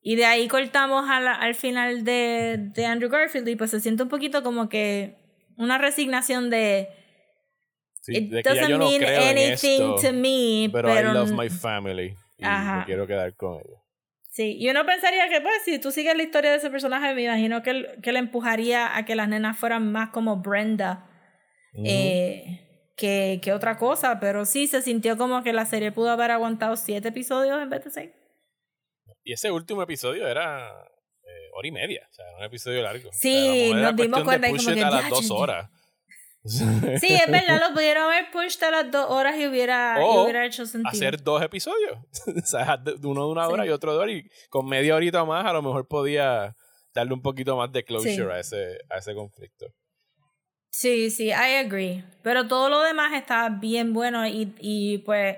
[0.00, 3.80] Y de ahí cortamos a la- al final de, de Andrew Garfield y pues se
[3.80, 5.16] siente un poquito como que
[5.56, 6.88] una resignación de
[8.00, 10.68] Sí, it de que ya doesn't yo no mean creo en anything esto, to me,
[10.72, 12.78] pero, pero, I love my family y Ajá.
[12.80, 13.78] me quiero quedar con ellos.
[14.28, 17.22] sí, y uno pensaría que pues si tú sigues la historia de ese personaje, me
[17.22, 21.06] imagino que, que le empujaría a que las nenas fueran más como Brenda
[21.84, 22.71] eh,
[23.02, 26.76] que, que otra cosa, pero sí se sintió como que la serie pudo haber aguantado
[26.76, 28.10] siete episodios en vez de seis.
[29.24, 33.08] Y ese último episodio era eh, hora y media, o sea, era un episodio largo.
[33.08, 34.82] O sea, Sí, a lo mejor era nos dimos de cuenta y push como que,
[34.84, 35.70] a las "Diache, dos horas.
[37.00, 40.22] Sí, es verdad, lo pudieron haber pushed a las dos horas y hubiera, y O
[40.24, 40.90] hubiera hecho sentido.
[40.90, 41.98] hacer dos episodios.
[42.26, 43.68] o sea, de- de uno de una hora Sí.
[43.68, 44.12] y otro de hora.
[44.12, 46.54] Y con media horita más, a lo mejor podía
[46.94, 48.22] darle un poquito más de closure Sí.
[48.22, 49.66] a, ese, a ese conflicto.
[50.72, 52.04] Sí, sí, I agree.
[52.22, 55.36] Pero todo lo demás está bien bueno y, y pues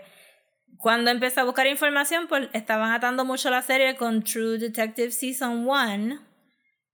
[0.78, 5.66] cuando empecé a buscar información, pues estaban atando mucho la serie con True Detective Season
[5.66, 6.20] 1.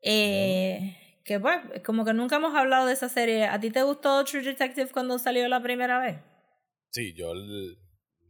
[0.02, 3.44] Eh, que pues, como que nunca hemos hablado de esa serie.
[3.44, 6.18] ¿A ti te gustó True Detective cuando salió la primera vez?
[6.90, 7.34] Sí, yo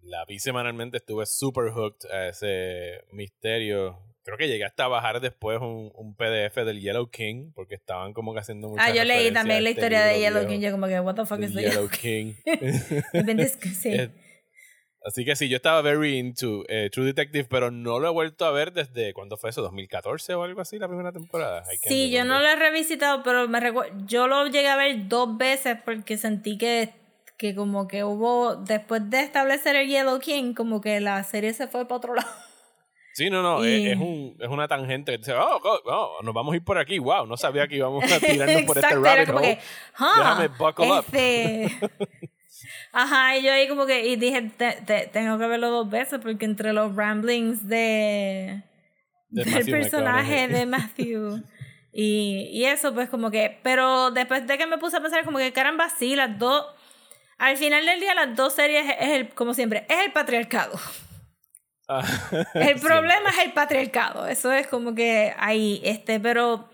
[0.02, 4.09] la vi semanalmente, estuve super hooked a ese misterio.
[4.30, 8.12] Creo que llegué hasta a bajar después un, un PDF del Yellow King, porque estaban
[8.12, 10.60] como que haciendo mucha Ah, yo leí también la este historia de Yellow King.
[10.60, 12.34] Yo como que, what the fuck is Yellow King.
[13.74, 13.90] Sí.
[15.04, 18.44] Así que sí, yo estaba very into eh, True Detective, pero no lo he vuelto
[18.44, 19.68] a ver desde, ¿cuándo fue eso?
[19.68, 21.64] ¿2014 o algo así, la primera temporada?
[21.82, 23.60] Sí, yo no lo he revisitado, pero me
[24.06, 26.92] yo lo llegué a ver dos veces porque sentí que,
[27.36, 31.66] que como que hubo, después de establecer el Yellow King, como que la serie se
[31.66, 32.28] fue para otro lado.
[33.20, 36.32] Sí, no, no, Y- es, es un, es una tangente dice, oh, oh, oh, nos
[36.32, 39.28] vamos a ir por aquí, wow, no sabía que íbamos a tirarnos por este rabbit
[39.28, 39.42] hole.
[39.56, 39.58] que,
[40.02, 41.04] "Huh, Déjame buckle up".
[41.12, 41.68] este...
[42.92, 46.18] Ajá, y yo ahí como que, y dije, "Te- te- tengo que verlo dos veces
[46.22, 48.62] porque entre los ramblings de,
[49.28, 50.54] De del Matthew personaje McConaughey.
[50.58, 51.42] de Matthew
[51.92, 55.36] y, y eso pues como que, pero después de que me puse a pensar como
[55.38, 56.64] que caramba, sí, las dos,
[57.36, 60.78] al final del día las dos series es el, como siempre, es el patriarcado.
[61.92, 62.04] Ah,
[62.54, 62.86] El sí.
[62.86, 64.26] problema es el patriarcado.
[64.28, 66.68] Eso es como que ahí, este, pero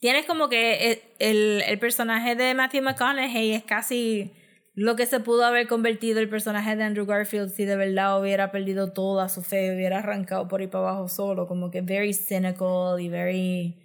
[0.00, 4.32] tienes como que e, el, el personaje de Matthew McConaughey es casi
[4.74, 8.50] lo que se pudo haber convertido el personaje de Andrew Garfield si de verdad hubiera
[8.50, 12.98] perdido toda su fe, hubiera arrancado por ahí para abajo solo, como que very cynical
[13.00, 13.81] y very...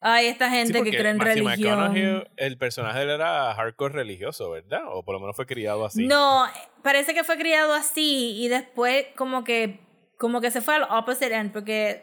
[0.00, 2.28] Ay, esta Sí, gente que cree en Matthew religión.
[2.36, 4.82] El personaje él era hardcore religioso, ¿verdad?
[4.88, 6.06] O por lo menos fue criado así.
[6.06, 6.46] No,
[6.82, 9.80] parece que fue criado así y después como que
[10.18, 12.02] como que se fue al opposite end porque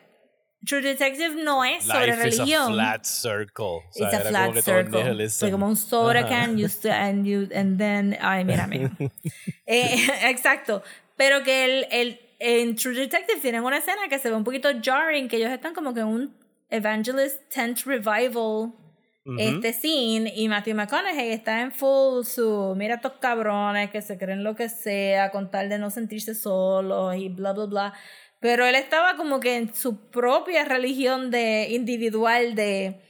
[0.66, 2.74] True Detective no es sobre Life is a religión.
[2.74, 3.66] flat circle.
[3.66, 5.04] O sea, It's a flat como circle.
[5.04, 5.40] nihilism.
[5.40, 8.92] Fue como un soda can, you st- and you, and then, ay, mírame.
[9.68, 10.82] eh, exacto.
[11.16, 14.70] Pero que el, el, en True Detective tienen una escena que se ve un poquito
[14.84, 18.74] jarring, que ellos están como que en un Evangelist Tent Revival
[19.40, 24.42] este scene y Matthew McConaughey está en full su mira estos cabrones que se creen
[24.42, 27.94] lo que sea con tal de no sentirse solos y bla bla bla
[28.40, 33.02] pero él estaba como que en su propia religión de individual de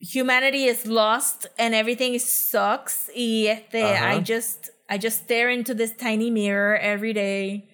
[0.00, 3.82] humanity is lost and everything sucks y este.
[3.82, 7.69] I just I just stare into this tiny mirror every day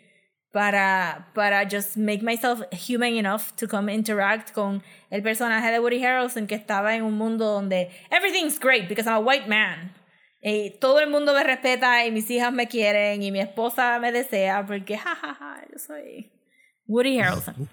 [0.56, 6.02] para, para just make myself human enough to come interact con el personaje de Woody
[6.02, 9.92] Harrelson que estaba en un mundo donde everything's great because I'm a white man.
[10.40, 14.12] Y todo el mundo me respeta y mis hijas me quieren y mi esposa me
[14.12, 16.32] desea porque jajaja, yo soy
[16.86, 17.68] Woody Harrelson.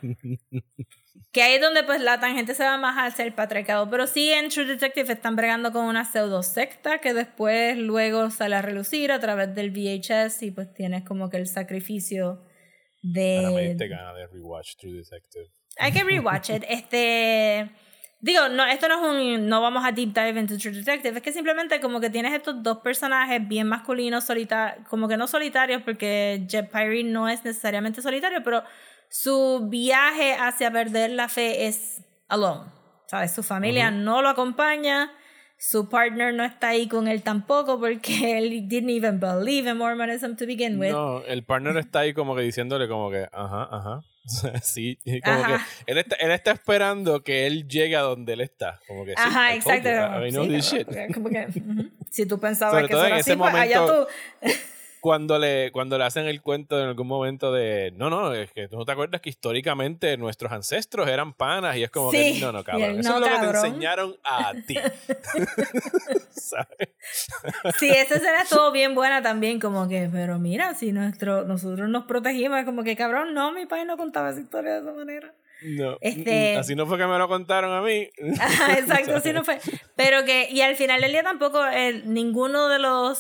[1.31, 3.89] que ahí es donde pues la tangente se va más hacia el patriarcado.
[3.89, 8.57] Pero sí en True Detective están bregando con una pseudo secta que después luego sale
[8.57, 12.41] a relucir a través del VHS y pues tienes como que el sacrificio
[13.03, 13.67] Ahora me de...
[13.69, 15.49] diste ganas de rewatch True Detective.
[15.77, 16.63] Hay que rewatch it.
[16.69, 17.71] Este.
[18.19, 19.49] Digo, no, esto no es un.
[19.49, 21.17] No vamos a deep dive into True Detective.
[21.17, 24.87] Es que simplemente como que tienes estos dos personajes bien masculinos, solitarios.
[24.87, 28.63] Como que no solitarios, porque Jet Pyrie no es necesariamente solitario, pero
[29.09, 32.71] su viaje hacia perder la fe es alone.
[33.07, 33.33] ¿Sabes?
[33.33, 35.11] Su familia no lo acompaña.
[35.66, 40.36] Su partner no está ahí con él tampoco porque él didn't even believe in Mormonism
[40.36, 40.91] to begin with.
[40.91, 44.01] No, el partner está ahí como que diciéndole como que, ajá, ajá.
[44.61, 45.66] Sí, como Ajá.
[45.86, 48.82] que él está, él está esperando que él llegue a donde él está.
[48.89, 49.89] Como que, Ajá, exacto.
[49.89, 51.14] I know Sí, this shit.
[51.14, 51.47] como que.
[52.11, 54.07] Si tú pensabas Sobre que eso era así, pues allá tú.
[55.03, 58.69] Cuando le, cuando le hacen el cuento en algún momento de, no, no, es que
[58.69, 62.39] tú no te acuerdas que históricamente nuestros ancestros eran panas y es como Sí, que,
[62.39, 63.01] no, no, cabrón.
[63.01, 63.65] Eso "No, es lo que te cabrón".
[63.65, 64.75] enseñaron a ti.
[66.31, 66.89] ¿Sabes?
[67.79, 72.05] Sí, esa escena estuvo bien buena también, como que, pero mira, si nuestro, nosotros nos
[72.05, 75.33] protegimos, es como que cabrón, no, mi padre no contaba esa historia de esa manera.
[75.63, 78.09] No, Este- mm, así no fue que me lo contaron a mí.
[78.39, 79.59] Ajá, exacto, así no fue.
[79.97, 83.17] Pero que, y al final del día tampoco, el- ninguno de los,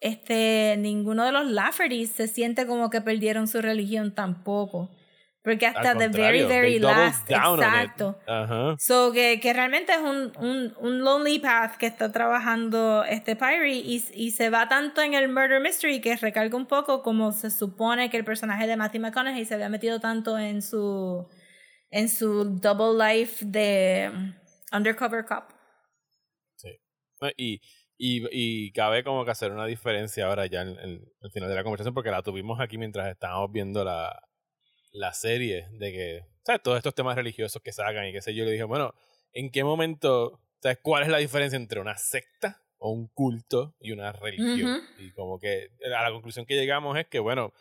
[0.00, 4.90] este, ninguno de los Laffertys se siente como que perdieron su religión tampoco.
[5.42, 8.18] Porque hasta Al the very, very last, exacto.
[8.80, 13.76] So, que, que realmente es un, un, un lonely path que está trabajando este Pyrie
[13.76, 17.50] y, y se va tanto en el murder mystery que recalca un poco como se
[17.50, 21.28] supone que el personaje de Matthew McConaughey se había metido tanto en su
[21.90, 24.34] en su double life de um,
[24.72, 25.44] undercover cop.
[27.20, 27.60] No, Y,
[27.98, 31.54] y, y cabe como que hacer una diferencia ahora ya en, en el final de
[31.54, 34.22] la conversación, porque la tuvimos aquí mientras estábamos viendo la,
[34.92, 36.62] la serie, de que, ¿sabes?
[36.62, 38.94] Todos estos temas religiosos que sacan y qué sé yo, le dije, bueno,
[39.32, 40.78] ¿en qué momento, ¿sabes?
[40.82, 44.82] ¿Cuál es la diferencia entre una secta o un culto y una religión?
[44.98, 47.52] Y como que a la conclusión que llegamos es que, bueno,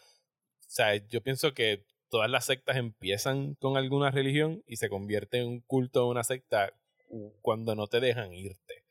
[0.76, 5.48] sea, yo pienso que todas las sectas empiezan con alguna religión y se convierte en
[5.48, 6.74] un culto o una secta
[7.42, 8.85] cuando no te dejan irte.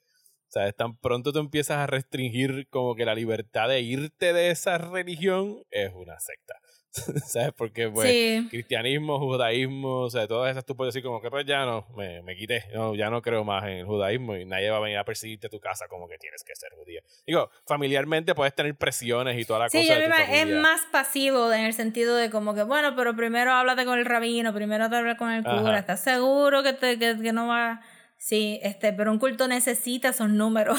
[0.48, 4.50] O sea, tan pronto tú empiezas a restringir como que la libertad de irte de
[4.50, 6.54] esa religión es una secta.
[7.26, 7.52] ¿Sabes?
[7.56, 8.46] Porque pues sí.
[8.50, 12.22] cristianismo, judaísmo, o sea, todas esas tú puedes decir como que pues ya no, me,
[12.22, 14.98] me quité, no, ya no creo más en el judaísmo y nadie va a venir
[14.98, 17.00] a perseguirte a tu casa como que tienes que ser judía.
[17.26, 21.64] Digo, familiarmente puedes tener presiones y toda la Sí, cosa imag- es más pasivo en
[21.64, 25.18] el sentido de como que, bueno, pero primero háblate con el rabino, primero te hablas
[25.18, 25.78] con el cura, Ajá.
[25.78, 27.80] ¿estás seguro que, te, que, que no va?
[28.26, 30.78] Sí, este, pero un culto necesita esos números.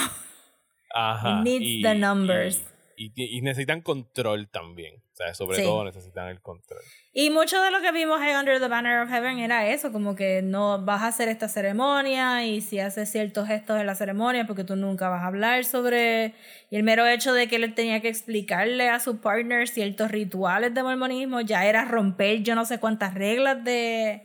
[0.92, 1.38] Ajá.
[1.38, 2.60] It needs the numbers.
[2.96, 4.96] Y, y- y necesitan control también.
[5.12, 5.62] O sea, sobre Sí.
[5.62, 6.80] todo necesitan el control.
[7.12, 10.16] Y mucho de lo que vimos en Under the Banner of Heaven era eso, como
[10.16, 14.44] que no vas a hacer esta ceremonia y si haces ciertos gestos en la ceremonia
[14.48, 16.34] porque tú nunca vas a hablar sobre...
[16.70, 20.74] Y el mero hecho de que él tenía que explicarle a su partner ciertos rituales
[20.74, 24.22] de mormonismo ya era romper yo no sé cuántas reglas de,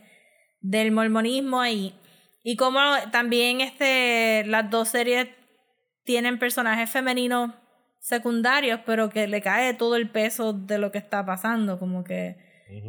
[0.60, 1.94] del mormonismo y,
[2.42, 2.80] y como
[3.10, 5.28] también este, las dos series
[6.04, 7.52] tienen personajes femeninos
[8.00, 12.36] secundarios, pero que le cae todo el peso de lo que está pasando, como que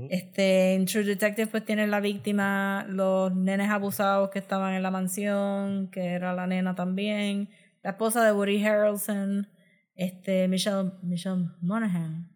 [0.09, 4.91] este en True Detective pues tienen la víctima, los nenes abusados que estaban en la
[4.91, 7.49] mansión, que era la nena también,
[7.83, 9.49] la esposa de Woody Harrelson,
[9.95, 12.32] este Michelle Michelle Monaghan.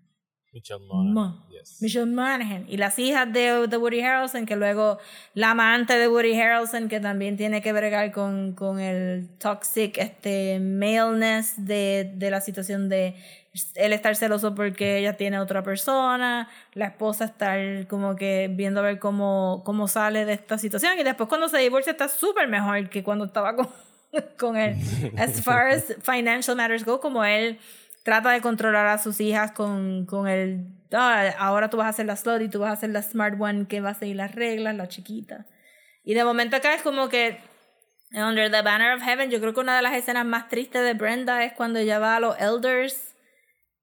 [0.57, 1.13] Michelle Monaghan.
[1.13, 1.81] Ma- yes.
[1.81, 2.65] Michelle Monaghan.
[2.67, 4.97] Y las hijas de, de Woody Harrelson, que luego
[5.33, 10.59] la amante de Woody Harrelson, que también tiene que bregar con, con el toxic este,
[10.59, 13.15] maleness de, de la situación de
[13.75, 18.83] él estar celoso porque ella tiene otra persona, la esposa estar como que viendo a
[18.83, 22.89] ver cómo, cómo sale de esta situación y después cuando se divorcia está súper mejor
[22.89, 23.67] que cuando estaba con,
[24.37, 24.75] con él.
[25.17, 27.57] As far as financial matters go, como él
[28.07, 32.05] trata de controlar a sus hijas con, con el, "Ah, ahora tú vas a ser
[32.05, 34.33] la slut y tú vas a ser la smart one que va a seguir las
[34.33, 35.45] reglas, la chiquita.
[36.05, 37.37] Y de momento acá es como que
[38.13, 40.93] Under the Banner of Heaven, yo creo que una de las escenas más tristes de
[40.93, 43.13] Brenda es cuando ella va a los elders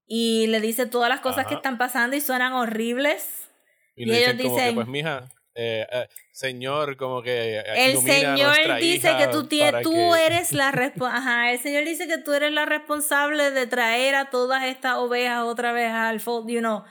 [0.07, 1.49] y le dice todas las cosas Ajá.
[1.49, 3.47] que están pasando y suenan horribles.
[3.95, 7.57] Y, y le ellos dicen pues, mija, eh, eh, señor, como que.
[7.59, 11.53] eh, El Señor dice que tú, tie- para tú que- eres la responsable.
[11.53, 15.71] El Señor dice que tú eres la responsable de traer a todas estas ovejas otra
[15.71, 16.49] vez al fold.
[16.49, 16.83] You know,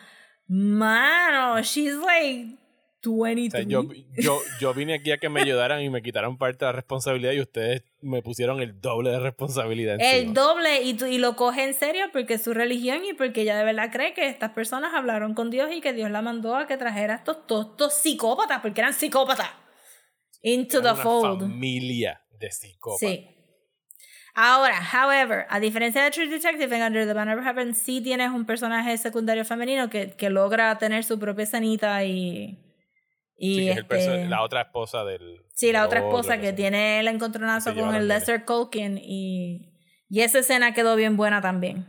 [0.48, 2.56] mano, she's like
[3.12, 3.64] O 23.
[3.64, 3.84] sea, yo,
[4.16, 7.32] yo, yo vine aquí a que me ayudaran y me quitaran parte de la responsabilidad
[7.32, 9.96] y ustedes me pusieron el doble de responsabilidad.
[10.00, 13.42] el doble y, tú- y lo coge en serio porque es su religión y porque
[13.42, 16.56] ella de verdad cree que estas personas hablaron con Dios y que Dios la mandó
[16.56, 19.50] a que trajera a estos, todos estos psicópatas, porque eran psicópatas,
[20.42, 21.40] into Era the una fold.
[21.40, 23.08] familia de psicópatas.
[23.08, 23.30] Sí.
[24.36, 28.30] Ahora, however, a diferencia de True Detective, en Under the Banner of Heaven sí tienes
[28.30, 32.58] un personaje secundario femenino que, que logra tener su propia sanita y...
[33.36, 35.42] y Sí, que es perso- este- la otra esposa del.
[35.54, 38.08] Sí, la otra esposa que tiene el encontronazo con el.
[38.08, 39.72] Lesser Culkin y,
[40.08, 41.86] y esa escena quedó bien buena también.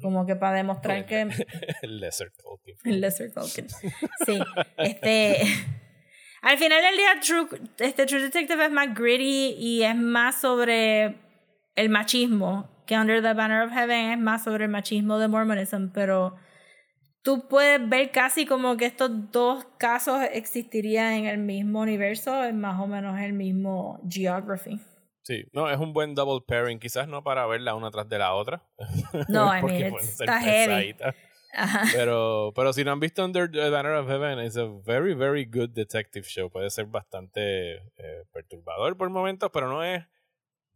[0.00, 1.22] Como que para demostrar que...
[1.82, 2.76] el Lesser Culkin.
[2.84, 3.66] El Lesser Culkin.
[4.24, 4.38] Sí,
[4.78, 5.42] este...
[6.42, 7.48] Al final del día, True,
[7.80, 11.16] este True Detective es más gritty y es más sobre
[11.74, 15.88] el machismo, que Under the Banner of Heaven es más sobre el machismo de Mormonism,
[15.92, 16.36] pero
[17.22, 22.54] tú puedes ver casi como que estos dos casos existirían en el mismo universo, es
[22.54, 24.80] más o menos el mismo geography.
[25.22, 28.34] Sí, no, es un buen double pairing, quizás no para verla una tras de la
[28.34, 28.62] otra.
[29.28, 30.96] No, I mean, está heavy.
[31.52, 31.82] Ajá.
[31.92, 35.44] Pero, pero si no han visto Under the Banner of Heaven, es a very, very
[35.44, 36.48] good detective show.
[36.48, 40.04] Puede ser bastante eh, perturbador por momentos, pero no es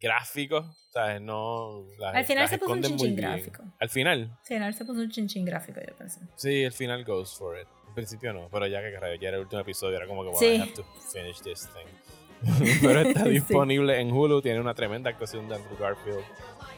[0.05, 0.65] gráfico.
[0.91, 1.21] ¿sabes?
[1.21, 3.65] No, las- Al final se puso un chinchín gráfico.
[3.81, 6.21] Al final, Sí, no, él se puso un chinchín gráfico, yo pensé.
[6.37, 7.67] sí, el final goes for it.
[7.89, 10.29] Al principio no, pero ya que carajo, ya era el último episodio, era como que,
[10.29, 10.47] well, Sí.
[10.47, 12.81] I have to finish this thing.
[12.83, 13.31] pero está Sí.
[13.31, 16.23] disponible en Hulu, tiene una tremenda actuación de Andrew Garfield.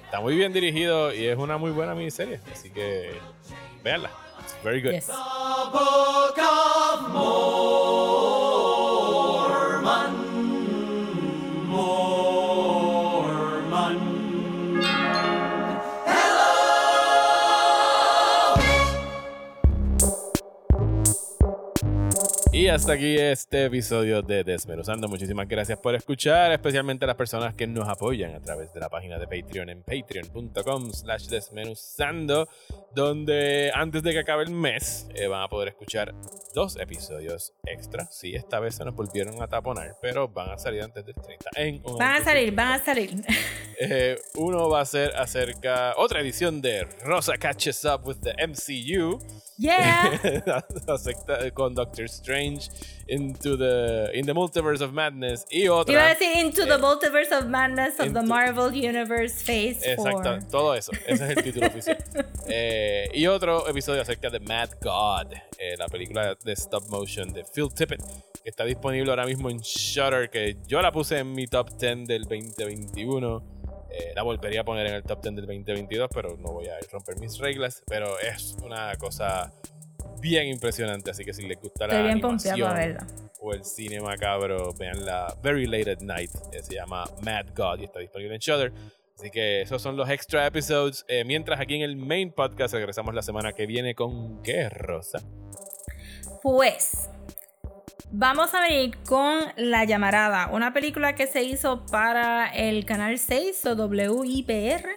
[0.05, 3.11] Está muy bien dirigido y es una muy buena miniserie, así que
[3.83, 4.11] véanla.
[4.43, 4.93] It's very good.
[4.93, 5.11] Yes.
[22.67, 25.07] Y hasta aquí este episodio de Desmenuzando.
[25.07, 28.89] Muchísimas gracias por escuchar, especialmente a las personas que nos apoyan a través de la
[28.89, 32.49] página de Patreon en patreon.com slash desmenuzando,
[32.93, 36.13] donde antes de que acabe el mes eh, van a poder escuchar
[36.57, 38.09] dos episodios extra.
[38.11, 41.51] Sí, esta vez se nos volvieron a taponar, pero van a salir antes del 30.
[41.55, 43.11] En un Van a salir, van a salir.
[43.81, 49.21] eh, uno va a ser acerca otra edición de Rosa Catches Up with the MCU.
[49.59, 50.19] Yeah.
[50.87, 52.69] Acepta- con Doctor Strange
[53.09, 56.79] into the in the multiverse of madness y Iba a otra decir Into the eh,
[56.79, 60.11] Multiverse of Madness of the into- Marvel Universe Phase 4.
[60.11, 61.97] exacto todo eso ese es el título oficial
[62.49, 67.45] Eh, y otro episodio acerca de Mad God eh, la película de stop motion de
[67.45, 68.03] Phil Tippett
[68.45, 72.07] que está disponible ahora mismo en Shutter que yo la puse en mi top 10
[72.07, 73.56] del 2021
[73.99, 76.75] Eh, la volvería a poner en el top 10 del 2022 pero no voy a
[76.93, 79.53] romper mis reglas pero es una cosa
[80.21, 84.01] bien impresionante así que si les gusta la Estoy bien pompeada animación o el cine
[84.01, 88.35] macabro, vean la Very Late at Night, que se llama Mad God y está disponible
[88.35, 88.73] en Shudder.
[89.17, 91.05] Así que esos son los extra episodes.
[91.09, 95.21] Eh, mientras aquí en el main podcast regresamos la semana que viene con ¿Qué, Rosa?
[96.43, 97.09] Pues
[98.13, 103.67] vamos a venir con La Llamarada, una película que se hizo para el canal 6
[103.67, 104.89] o WIPR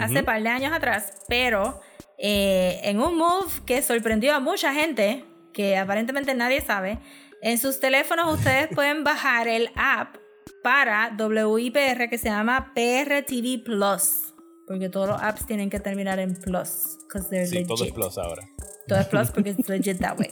[0.00, 1.80] hace par de años atrás, pero
[2.18, 6.98] eh, en un move que sorprendió a mucha gente, que aparentemente nadie sabe,
[7.42, 10.16] en sus teléfonos ustedes pueden bajar el app
[10.62, 14.34] para WIPR que se llama PR TV Plus,
[14.66, 18.18] porque todos los apps tienen que terminar en Plus, because they're Sí, todo es plus
[18.18, 18.42] ahora.
[18.88, 20.30] Todo es plus porque es legit that way.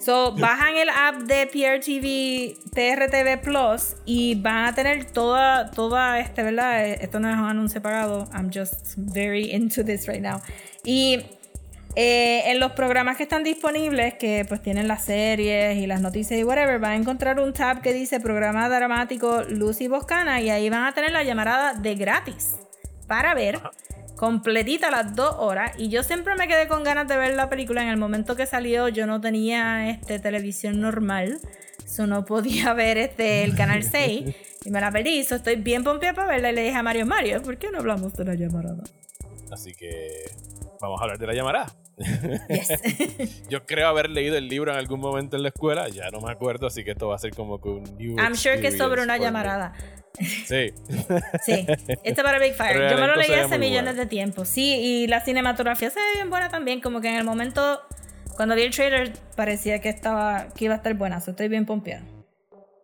[0.00, 6.42] So, bajan el app de PRTV, TRTV Plus y van a tener toda, toda este,
[6.42, 6.86] ¿verdad?
[6.86, 8.28] Esto no es un anuncio pagado.
[8.32, 10.40] I'm just very into this right now.
[10.84, 11.20] Y
[12.00, 16.38] Eh, en los programas que están disponibles, que pues tienen las series y las noticias
[16.38, 20.70] y whatever, van a encontrar un tab que dice programa dramático Lucy Boscana y ahí
[20.70, 22.56] van a tener la llamarada de gratis
[23.08, 23.58] para ver
[24.18, 25.72] completita las dos horas.
[25.78, 27.82] Y yo siempre me quedé con ganas de ver la película.
[27.82, 31.38] En el momento que salió, yo no tenía este, televisión normal.
[31.84, 35.22] Eso no podía ver este, el canal 6 y me la perdí.
[35.22, 37.78] So, estoy bien pompeada para verla y le dije a Mario, Mario, ¿por qué no
[37.78, 38.82] hablamos de la llamarada?
[39.52, 40.08] Así que
[40.80, 41.72] vamos a hablar de la llamarada.
[42.48, 43.48] Yes.
[43.48, 46.30] Yo creo haber leído el libro en algún momento en la escuela, ya no me
[46.30, 49.02] acuerdo, así que esto va a ser como que un new I'm sure que sobre
[49.02, 49.72] una llamarada.
[50.20, 50.72] Sí.
[51.44, 51.66] Sí,
[52.02, 52.74] esto para Big Fire.
[52.76, 54.00] Pero Yo me lo leí hace millones bueno.
[54.00, 54.44] de tiempo.
[54.44, 56.80] Sí, y la cinematografía se ve bien buena también.
[56.80, 57.80] Como que en el momento,
[58.36, 61.20] cuando vi el trailer, parecía que estaba que iba a estar buena.
[61.20, 62.04] So, estoy bien pompeada.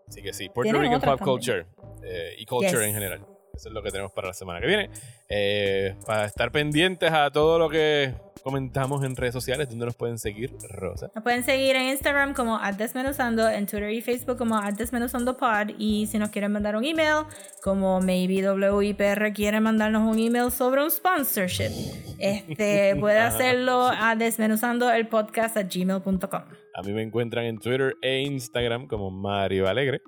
[0.09, 1.67] Así que sí, Puerto Rican Pop Culture
[2.05, 2.87] eh, y Culture Yes.
[2.89, 3.27] en general.
[3.55, 4.91] Eso es lo que tenemos para la semana que viene.
[5.29, 10.19] Eh, para estar pendientes a todo lo que comentamos en redes sociales, donde nos pueden
[10.19, 11.11] seguir, Rosa.
[11.15, 16.19] Nos pueden seguir en Instagram como Desmenuzando, en Twitter y Facebook como @desmenuzandopod y si
[16.19, 17.25] nos quieren mandar un email,
[17.63, 21.71] como maybe WIPR quiere mandarnos un email sobre un sponsorship,
[22.19, 26.43] este puede hacerlo a desmenuzando el podcast gmail.com.
[26.75, 30.03] A mí me encuentran en Twitter e Instagram como Mario Alegre.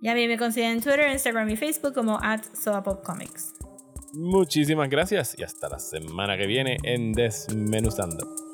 [0.00, 2.42] Y a mí me consiguen en Twitter, Instagram y Facebook como at.
[4.12, 8.49] Muchísimas gracias y hasta la semana que viene en Desmenuzando.